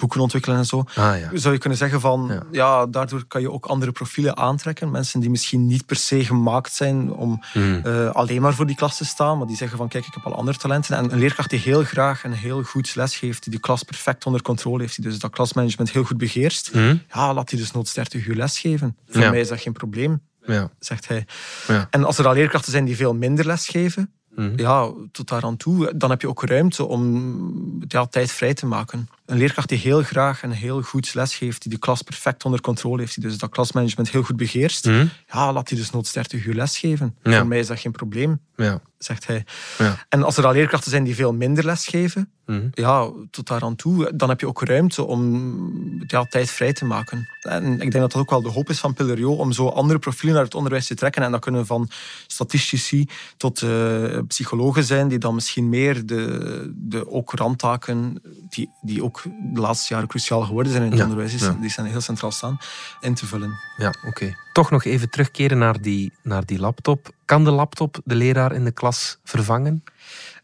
boeken 0.03 0.21
ontwikkelen 0.21 0.57
en 0.57 0.65
zo. 0.65 0.83
Ah, 0.95 1.19
ja. 1.19 1.29
Zou 1.33 1.53
je 1.53 1.59
kunnen 1.59 1.77
zeggen 1.77 1.99
van, 2.01 2.25
Ja. 2.29 2.43
ja. 2.51 2.85
daardoor 2.85 3.23
kan 3.27 3.41
je 3.41 3.51
ook 3.51 3.65
andere 3.65 3.91
profielen 3.91 4.37
aantrekken. 4.37 4.91
Mensen 4.91 5.19
die 5.19 5.29
misschien 5.29 5.67
niet 5.67 5.85
per 5.85 5.95
se 5.95 6.25
gemaakt 6.25 6.73
zijn 6.73 7.11
om 7.13 7.43
Hmm. 7.53 7.81
eh, 7.83 8.09
alleen 8.09 8.41
maar 8.41 8.53
voor 8.53 8.65
die 8.65 8.75
klas 8.75 8.97
te 8.97 9.05
staan, 9.05 9.37
maar 9.37 9.47
die 9.47 9.55
zeggen 9.55 9.77
van, 9.77 9.87
kijk, 9.87 10.05
ik 10.05 10.13
heb 10.13 10.25
al 10.25 10.35
andere 10.35 10.57
talenten. 10.57 10.97
En 10.97 11.11
een 11.11 11.19
leerkracht 11.19 11.49
die 11.49 11.59
heel 11.59 11.83
graag 11.83 12.23
en 12.23 12.31
heel 12.31 12.63
goed 12.63 12.95
les 12.95 13.15
geeft, 13.15 13.43
die 13.43 13.53
de 13.53 13.59
klas 13.59 13.83
perfect 13.83 14.25
onder 14.25 14.41
controle 14.41 14.81
heeft, 14.81 14.95
die 14.95 15.05
dus 15.05 15.19
dat 15.19 15.31
klasmanagement 15.31 15.91
heel 15.91 16.03
goed 16.03 16.17
beheerst, 16.17 16.69
Hmm. 16.71 17.01
ja, 17.13 17.33
laat 17.33 17.49
die 17.49 17.59
dus 17.59 17.71
nooit 17.71 17.95
30 17.95 18.25
uur 18.27 18.35
lesgeven. 18.35 18.97
Voor 19.07 19.21
Ja. 19.21 19.29
mij 19.29 19.39
is 19.39 19.47
dat 19.47 19.61
geen 19.61 19.73
probleem, 19.73 20.21
Ja. 20.45 20.69
zegt 20.79 21.07
hij. 21.07 21.25
Ja. 21.67 21.87
En 21.89 22.03
als 22.03 22.17
er 22.17 22.27
al 22.27 22.33
leerkrachten 22.33 22.71
zijn 22.71 22.85
die 22.85 22.95
veel 22.95 23.13
minder 23.13 23.45
lesgeven, 23.45 24.13
Mhm. 24.35 24.59
ja, 24.59 24.91
tot 25.11 25.27
daar 25.29 25.43
aan 25.43 25.57
toe, 25.57 25.93
dan 25.97 26.09
heb 26.09 26.21
je 26.21 26.27
ook 26.29 26.43
ruimte 26.43 26.85
om 26.85 27.83
ja, 27.87 28.05
tijd 28.05 28.31
vrij 28.31 28.53
te 28.53 28.65
maken. 28.65 29.07
Een 29.25 29.37
leerkracht 29.37 29.69
die 29.69 29.77
heel 29.77 30.01
graag 30.03 30.43
en 30.43 30.51
heel 30.51 30.81
goed 30.81 31.13
les 31.13 31.35
geeft, 31.35 31.61
die 31.61 31.71
de 31.71 31.77
klas 31.79 32.01
perfect 32.01 32.45
onder 32.45 32.61
controle 32.61 32.99
heeft, 33.01 33.13
die 33.15 33.23
dus 33.23 33.37
dat 33.37 33.49
klasmanagement 33.49 34.09
heel 34.09 34.23
goed 34.23 34.35
beheerst, 34.37 34.85
Mhm. 34.85 35.05
ja, 35.31 35.53
laat 35.53 35.67
die 35.67 35.77
dus 35.77 35.91
nooit 35.91 36.13
30 36.13 36.45
uur 36.45 36.53
lesgeven. 36.53 37.15
Ja. 37.23 37.37
Voor 37.37 37.47
mij 37.47 37.59
is 37.59 37.67
dat 37.67 37.79
geen 37.79 37.91
probleem, 37.91 38.39
Ja. 38.55 38.81
zegt 38.97 39.27
hij. 39.27 39.45
Ja. 39.77 40.05
En 40.09 40.23
als 40.23 40.37
er 40.37 40.45
al 40.45 40.53
leerkrachten 40.53 40.91
zijn 40.91 41.03
die 41.03 41.15
veel 41.15 41.33
minder 41.33 41.65
lesgeven, 41.65 42.31
Mhm. 42.45 42.67
ja, 42.73 43.11
tot 43.31 43.47
daar 43.47 43.61
aan 43.63 43.75
toe, 43.75 44.11
dan 44.15 44.29
heb 44.29 44.39
je 44.39 44.47
ook 44.47 44.61
ruimte 44.61 45.03
om 45.03 46.03
ja, 46.07 46.23
tijd 46.23 46.49
vrij 46.49 46.73
te 46.73 46.85
maken. 46.85 47.27
En 47.41 47.71
ik 47.73 47.79
denk 47.79 47.91
dat 47.93 48.11
dat 48.11 48.21
ook 48.21 48.29
wel 48.29 48.41
de 48.41 48.49
hoop 48.49 48.69
is 48.69 48.79
van 48.79 48.93
Pillerio, 48.93 49.33
om 49.33 49.51
zo 49.51 49.67
andere 49.67 49.99
profielen 49.99 50.33
naar 50.35 50.43
het 50.43 50.55
onderwijs 50.55 50.87
te 50.87 50.95
trekken. 50.95 51.23
En 51.23 51.31
dat 51.31 51.39
kunnen 51.41 51.65
van 51.65 51.89
statistici 52.27 53.07
tot 53.37 53.61
eh, 53.61 54.19
psychologen 54.27 54.83
zijn, 54.83 55.07
die 55.07 55.17
dan 55.17 55.33
misschien 55.35 55.69
meer 55.69 56.05
de, 56.05 56.71
de 56.75 57.11
ook 57.11 57.31
randtaken, 57.33 58.21
die, 58.49 58.69
die 58.81 59.03
ook 59.03 59.12
de 59.53 59.59
laatste 59.59 59.93
jaren 59.93 60.07
cruciaal 60.09 60.41
geworden 60.41 60.71
zijn 60.71 60.83
in 60.83 60.89
het 60.89 60.97
Ja, 60.99 61.03
onderwijs, 61.05 61.33
ja. 61.41 61.57
die 61.61 61.69
zijn 61.69 61.85
heel 61.87 62.01
centraal 62.01 62.31
staan, 62.31 62.57
in 62.99 63.13
te 63.13 63.25
vullen. 63.25 63.51
Ja, 63.77 63.93
oké. 64.07 64.35
Toch 64.53 64.71
nog 64.71 64.83
even 64.83 65.09
terugkeren 65.09 65.57
naar 65.57 65.81
die, 65.81 66.13
naar 66.23 66.45
die 66.45 66.59
laptop. 66.59 67.09
Kan 67.25 67.43
de 67.43 67.51
laptop 67.51 67.99
de 68.05 68.15
leraar 68.15 68.51
in 68.53 68.63
de 68.63 68.71
klas 68.71 69.17
vervangen? 69.23 69.83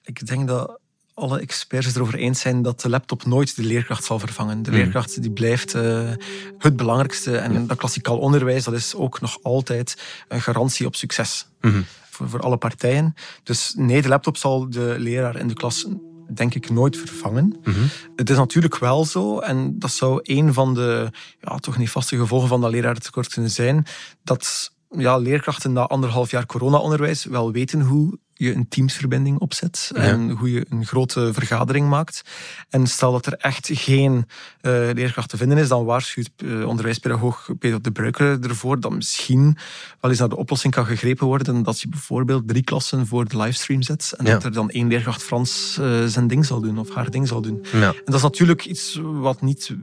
Ik 0.04 0.26
denk 0.28 0.48
dat 0.48 0.80
alle 1.14 1.40
experts 1.40 1.96
erover 1.96 2.16
eens 2.16 2.40
zijn 2.40 2.62
dat 2.62 2.82
de 2.82 2.90
laptop 2.90 3.26
nooit 3.26 3.56
de 3.56 3.64
leerkracht 3.64 4.04
zal 4.04 4.20
vervangen. 4.20 4.64
De 4.64 4.70
Mhm. 4.72 4.80
leerkracht 4.80 5.22
die 5.22 5.32
blijft 5.32 5.74
eh, 5.74 6.10
het 6.58 6.76
belangrijkste. 6.76 7.38
En 7.38 7.68
dat 7.68 7.78
klassikaal 7.78 8.18
onderwijs 8.20 8.64
dat 8.64 8.74
is 8.74 8.96
ook 8.96 9.22
nog 9.22 9.38
altijd 9.44 10.02
een 10.28 10.42
garantie 10.42 10.86
op 10.86 10.96
succes 10.96 11.48
Mhm. 11.62 11.82
voor, 12.10 12.30
voor 12.30 12.40
alle 12.40 12.58
partijen. 12.58 13.14
Dus 13.44 13.74
nee, 13.78 14.02
de 14.02 14.08
laptop 14.08 14.38
zal 14.38 14.70
de 14.70 14.96
leraar 14.98 15.36
in 15.38 15.48
de 15.48 15.54
klas 15.54 15.88
denk 16.34 16.56
ik 16.56 16.70
nooit 16.70 16.98
vervangen. 16.98 17.56
Mhm. 17.64 17.80
Het 18.16 18.30
is 18.30 18.38
natuurlijk 18.38 18.78
wel 18.78 19.06
zo, 19.06 19.40
en 19.40 19.80
dat 19.80 19.92
zou 19.92 20.20
een 20.24 20.54
van 20.54 20.74
de 20.74 21.12
ja, 21.40 21.58
toch 21.58 21.78
niet 21.78 21.90
vaste 21.90 22.18
gevolgen 22.18 22.48
van 22.48 22.62
dat 22.62 22.72
lerarentekort 22.72 23.34
kunnen 23.34 23.52
zijn, 23.52 23.86
dat 24.24 24.72
ja, 24.90 25.18
leerkrachten 25.18 25.74
na 25.74 25.88
anderhalf 25.88 26.32
jaar 26.32 26.46
corona-onderwijs 26.46 27.26
wel 27.26 27.52
weten 27.52 27.82
hoe 27.82 28.20
je 28.40 28.54
een 28.56 28.68
teamsverbinding 28.68 29.40
opzet 29.40 29.92
en 29.94 30.30
hoe 30.30 30.52
je 30.52 30.66
een 30.70 30.86
grote 30.86 31.30
vergadering 31.34 31.90
maakt. 31.90 32.22
En 32.70 32.88
stel 32.88 33.12
dat 33.12 33.26
er 33.26 33.34
echt 33.34 33.70
geen 33.74 34.26
eh, 34.62 34.72
leerkracht 34.94 35.30
te 35.30 35.38
vinden 35.38 35.58
is, 35.58 35.68
dan 35.68 35.86
waarschuwt 35.86 36.30
eh, 36.38 36.68
onderwijspedagoog 36.68 37.50
Peter 37.60 37.82
de 37.82 37.92
Bruiker 37.92 38.40
ervoor 38.42 38.80
dat 38.80 38.92
misschien 38.92 39.58
wel 40.00 40.12
eens 40.12 40.20
naar 40.20 40.30
de 40.30 40.38
oplossing 40.38 40.74
kan 40.74 40.86
gegrepen 40.86 41.28
worden 41.28 41.64
dat 41.64 41.82
je 41.82 41.88
bijvoorbeeld 41.88 42.48
drie 42.48 42.64
klassen 42.64 43.08
voor 43.08 43.28
de 43.28 43.38
livestream 43.38 43.82
zet 43.82 44.14
en 44.18 44.26
Ja. 44.26 44.32
dat 44.34 44.44
er 44.44 44.52
dan 44.54 44.70
één 44.70 44.88
leerkracht 44.88 45.24
Frans 45.24 45.78
eh, 45.80 46.06
zijn 46.06 46.28
ding 46.28 46.46
zal 46.46 46.62
doen 46.62 46.78
of 46.80 46.94
haar 46.94 47.10
ding 47.12 47.28
zal 47.28 47.42
doen. 47.42 47.66
Ja. 47.72 47.88
En 47.88 48.02
dat 48.06 48.16
is 48.16 48.22
natuurlijk 48.22 48.66
iets 48.66 49.00
wat 49.04 49.42
niet 49.42 49.76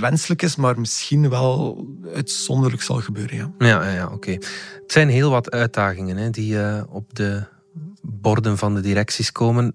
wenselijk 0.00 0.42
is, 0.42 0.56
maar 0.56 0.80
misschien 0.80 1.28
wel 1.30 1.86
uitzonderlijk 2.14 2.82
zal 2.82 3.00
gebeuren. 3.00 3.36
Ja. 3.36 3.66
Ja, 3.66 3.84
ja, 3.84 3.92
ja 3.94 4.06
oké. 4.12 4.30
Het 4.30 4.92
zijn 4.92 5.08
heel 5.08 5.30
wat 5.30 5.50
uitdagingen 5.50 6.16
hè, 6.16 6.30
die 6.30 6.56
op 6.88 7.14
de 7.14 7.52
borden 8.04 8.58
van 8.58 8.74
de 8.74 8.80
directies 8.80 9.32
komen. 9.32 9.74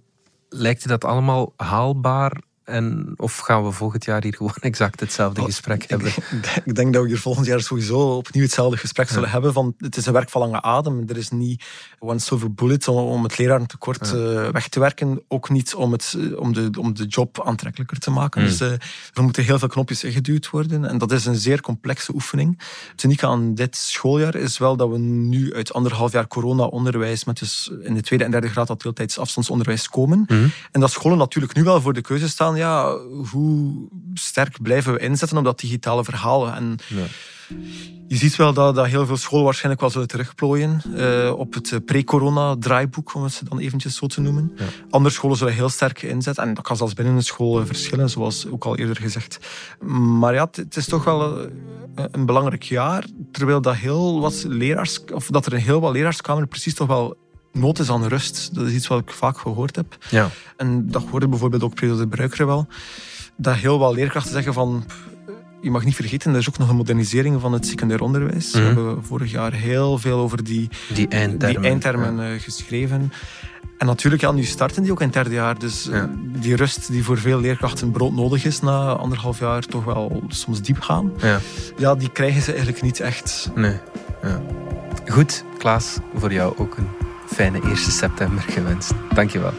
Lijkt 0.49 0.81
je 0.81 0.87
dat 0.87 1.03
allemaal 1.05 1.53
haalbaar? 1.55 2.41
En, 2.69 3.13
of 3.15 3.37
gaan 3.37 3.63
we 3.63 3.71
volgend 3.71 4.05
jaar 4.05 4.23
hier 4.23 4.35
gewoon 4.35 4.55
exact 4.69 4.99
hetzelfde 4.99 5.41
gesprek 5.41 5.83
hebben? 5.87 6.07
Ik, 6.31 6.61
ik 6.65 6.75
denk 6.75 6.93
dat 6.93 7.01
we 7.03 7.07
hier 7.07 7.19
volgend 7.19 7.45
jaar 7.45 7.61
sowieso 7.61 7.99
opnieuw 7.99 8.43
hetzelfde 8.43 8.77
gesprek 8.77 9.09
zullen 9.09 9.29
hebben. 9.29 9.53
Van, 9.53 9.73
het 9.77 9.97
is 9.97 10.05
een 10.05 10.13
werk 10.13 10.29
van 10.29 10.41
lange 10.41 10.61
adem. 10.61 11.03
Er 11.07 11.17
is 11.17 11.29
niet 11.29 11.63
one 11.99 12.19
silver 12.19 12.53
bullet 12.53 12.87
om, 12.87 12.97
om 12.97 13.23
het 13.23 13.37
lerarentekort 13.37 14.13
eh, 14.13 14.49
weg 14.49 14.67
te 14.67 14.79
werken. 14.79 15.21
Ook 15.27 15.49
niet 15.49 15.75
om, 15.75 15.91
het, 15.91 16.15
eh, 16.17 16.39
om, 16.39 16.53
de, 16.53 16.69
om 16.79 16.93
de 16.93 17.05
job 17.05 17.41
aantrekkelijker 17.45 17.99
te 17.99 18.11
maken. 18.11 18.43
Dus 18.43 18.59
eh, 18.59 18.71
er 19.13 19.21
moeten 19.21 19.43
heel 19.43 19.59
veel 19.59 19.67
knopjes 19.67 20.03
ingeduwd 20.03 20.49
worden. 20.49 20.85
En 20.85 20.97
dat 20.97 21.11
is 21.11 21.25
een 21.25 21.35
zeer 21.35 21.61
complexe 21.61 22.13
oefening. 22.13 22.61
Het 22.91 23.03
unieke 23.03 23.27
aan 23.27 23.55
dit 23.55 23.75
schooljaar 23.75 24.35
is 24.35 24.57
wel 24.57 24.75
dat 24.75 24.89
we 24.89 24.97
nu 24.97 25.53
uit 25.53 25.73
anderhalf 25.73 26.11
jaar 26.11 26.27
corona-onderwijs 26.27 27.23
met 27.23 27.39
dus 27.39 27.71
in 27.81 27.93
de 27.93 28.01
tweede 28.01 28.25
en 28.25 28.31
derde 28.31 28.49
graad 28.49 28.67
dat 28.67 28.81
deeltijds 28.81 29.17
afstandsonderwijs 29.19 29.89
komen. 29.89 30.23
Mhm. 30.27 30.47
En 30.71 30.79
dat 30.79 30.91
scholen 30.91 31.17
natuurlijk 31.17 31.55
nu 31.55 31.63
wel 31.63 31.81
voor 31.81 31.93
de 31.93 32.01
keuze 32.01 32.29
staan, 32.29 32.55
ja, 32.59 32.97
hoe 33.31 33.87
sterk 34.13 34.61
blijven 34.61 34.93
we 34.93 34.99
inzetten 34.99 35.37
op 35.37 35.43
dat 35.43 35.59
digitale 35.59 36.03
verhaal? 36.03 36.47
En 36.53 36.75
Ja. 36.87 37.03
je 38.07 38.15
ziet 38.15 38.35
wel 38.35 38.53
dat, 38.53 38.75
dat 38.75 38.85
heel 38.85 39.05
veel 39.05 39.17
scholen 39.17 39.45
waarschijnlijk 39.45 39.81
wel 39.81 39.89
zullen 39.89 40.07
terugplooien 40.07 40.81
eh, 40.95 41.33
op 41.37 41.53
het 41.53 41.71
eh, 41.71 41.79
pre-corona-draaiboek, 41.85 43.13
om 43.15 43.23
het 43.23 43.41
dan 43.49 43.59
eventjes 43.59 43.95
zo 43.95 44.07
te 44.07 44.21
noemen. 44.21 44.51
Ja. 44.55 44.65
Andere 44.89 45.13
scholen 45.13 45.37
zullen 45.37 45.53
heel 45.53 45.69
sterk 45.69 46.01
inzetten. 46.01 46.43
En 46.43 46.53
dat 46.53 46.63
kan 46.63 46.77
zelfs 46.77 46.93
binnen 46.93 47.15
een 47.15 47.23
school 47.23 47.65
verschillen, 47.65 48.09
zoals 48.09 48.47
ook 48.47 48.65
al 48.65 48.77
eerder 48.77 48.97
gezegd. 48.97 49.39
Maar 50.19 50.33
ja, 50.33 50.49
het- 50.51 50.75
is 50.77 50.85
toch 50.85 51.03
wel 51.03 51.39
eh, 51.39 51.45
een 52.11 52.25
belangrijk 52.25 52.63
jaar, 52.63 53.05
terwijl 53.31 53.61
dat, 53.61 53.75
heel 53.75 54.19
wat 54.19 54.43
leraars, 54.47 54.99
of 55.13 55.27
dat 55.27 55.45
er 55.45 55.53
in 55.53 55.59
heel 55.59 55.79
wat 55.81 55.91
leraarskamer 55.93 56.47
precies 56.47 56.73
toch 56.75 56.87
wel 56.87 57.15
nood 57.51 57.79
is 57.79 57.89
aan 57.89 58.05
rust. 58.07 58.55
Dat 58.55 58.65
is 58.67 58.73
iets 58.73 58.87
wat 58.87 58.99
ik 58.99 59.11
vaak 59.11 59.37
gehoord 59.37 59.75
heb. 59.75 59.97
Ja. 60.09 60.29
En 60.57 60.87
dat 60.91 61.03
hoorde 61.11 61.27
bijvoorbeeld 61.27 61.63
ook 61.63 61.73
Pedro 61.75 61.97
de 61.97 62.07
Bruiker 62.07 62.45
wel. 62.45 62.67
Dat 63.35 63.55
heel 63.55 63.79
wat 63.79 63.93
leerkrachten 63.93 64.31
zeggen 64.33 64.53
van... 64.53 64.83
Je 65.61 65.71
mag 65.71 65.83
niet 65.85 65.95
vergeten, 65.95 66.31
er 66.33 66.39
is 66.39 66.49
ook 66.49 66.57
nog 66.57 66.69
een 66.69 66.75
modernisering 66.75 67.41
van 67.41 67.53
het 67.53 67.65
secundair 67.67 68.01
onderwijs. 68.01 68.51
Mhm. 68.53 68.59
We 68.61 68.65
hebben 68.65 69.05
vorig 69.05 69.31
jaar 69.31 69.53
heel 69.53 69.97
veel 69.97 70.17
over 70.19 70.43
die, 70.43 70.69
Die 70.93 71.07
eindtermen. 71.07 71.61
die 71.61 71.69
eindtermen 71.69 72.19
eh, 72.33 72.39
geschreven. 72.41 73.11
En 73.77 73.85
natuurlijk, 73.85 74.21
ja, 74.21 74.31
nu 74.31 74.43
starten 74.43 74.83
die 74.83 74.91
ook 74.91 74.99
in 74.99 75.05
het 75.05 75.13
derde 75.15 75.33
jaar. 75.33 75.59
Dus 75.59 75.87
eh, 75.89 75.93
Ja. 75.97 76.09
die 76.39 76.55
rust 76.55 76.91
die 76.91 77.03
voor 77.03 77.17
veel 77.17 77.39
leerkrachten 77.39 77.91
broodnodig 77.91 78.45
is 78.45 78.59
na 78.61 78.91
anderhalf 78.93 79.39
jaar 79.39 79.61
toch 79.65 79.83
wel 79.83 80.23
soms 80.27 80.61
diep 80.61 80.79
gaan. 80.81 81.11
Ja. 81.17 81.27
Ja. 81.27 81.39
Ja, 81.77 81.95
die 81.95 82.11
krijgen 82.11 82.41
ze 82.41 82.49
eigenlijk 82.51 82.81
niet 82.81 82.99
echt. 82.99 83.49
Nee. 83.55 83.77
Ja. 84.23 84.41
Goed, 85.07 85.43
Klaas, 85.57 85.97
voor 86.15 86.33
jou 86.33 86.53
ook 86.57 86.77
een 86.77 86.87
fijne 87.33 87.61
1 87.61 87.77
september 87.77 88.41
gewenst. 88.41 88.91
Dankjewel. 89.13 89.53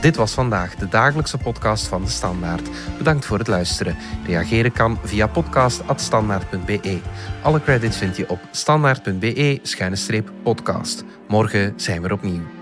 Dit 0.00 0.16
was 0.16 0.32
vandaag 0.32 0.74
de 0.74 0.88
dagelijkse 0.88 1.38
podcast 1.38 1.86
van 1.86 2.02
De 2.02 2.10
Standaard. 2.10 2.68
Bedankt 2.98 3.24
voor 3.24 3.38
het 3.38 3.48
luisteren. 3.48 3.96
Reageren 4.26 4.72
kan 4.72 4.98
via 5.04 5.26
podcast.standaard.be. 5.26 6.98
Alle 7.42 7.62
credits 7.62 7.96
vind 7.96 8.16
je 8.16 8.28
op 8.28 8.40
standaard.be-podcast. 8.50 11.04
Morgen 11.28 11.72
zijn 11.76 12.02
we 12.02 12.12
opnieuw. 12.12 12.59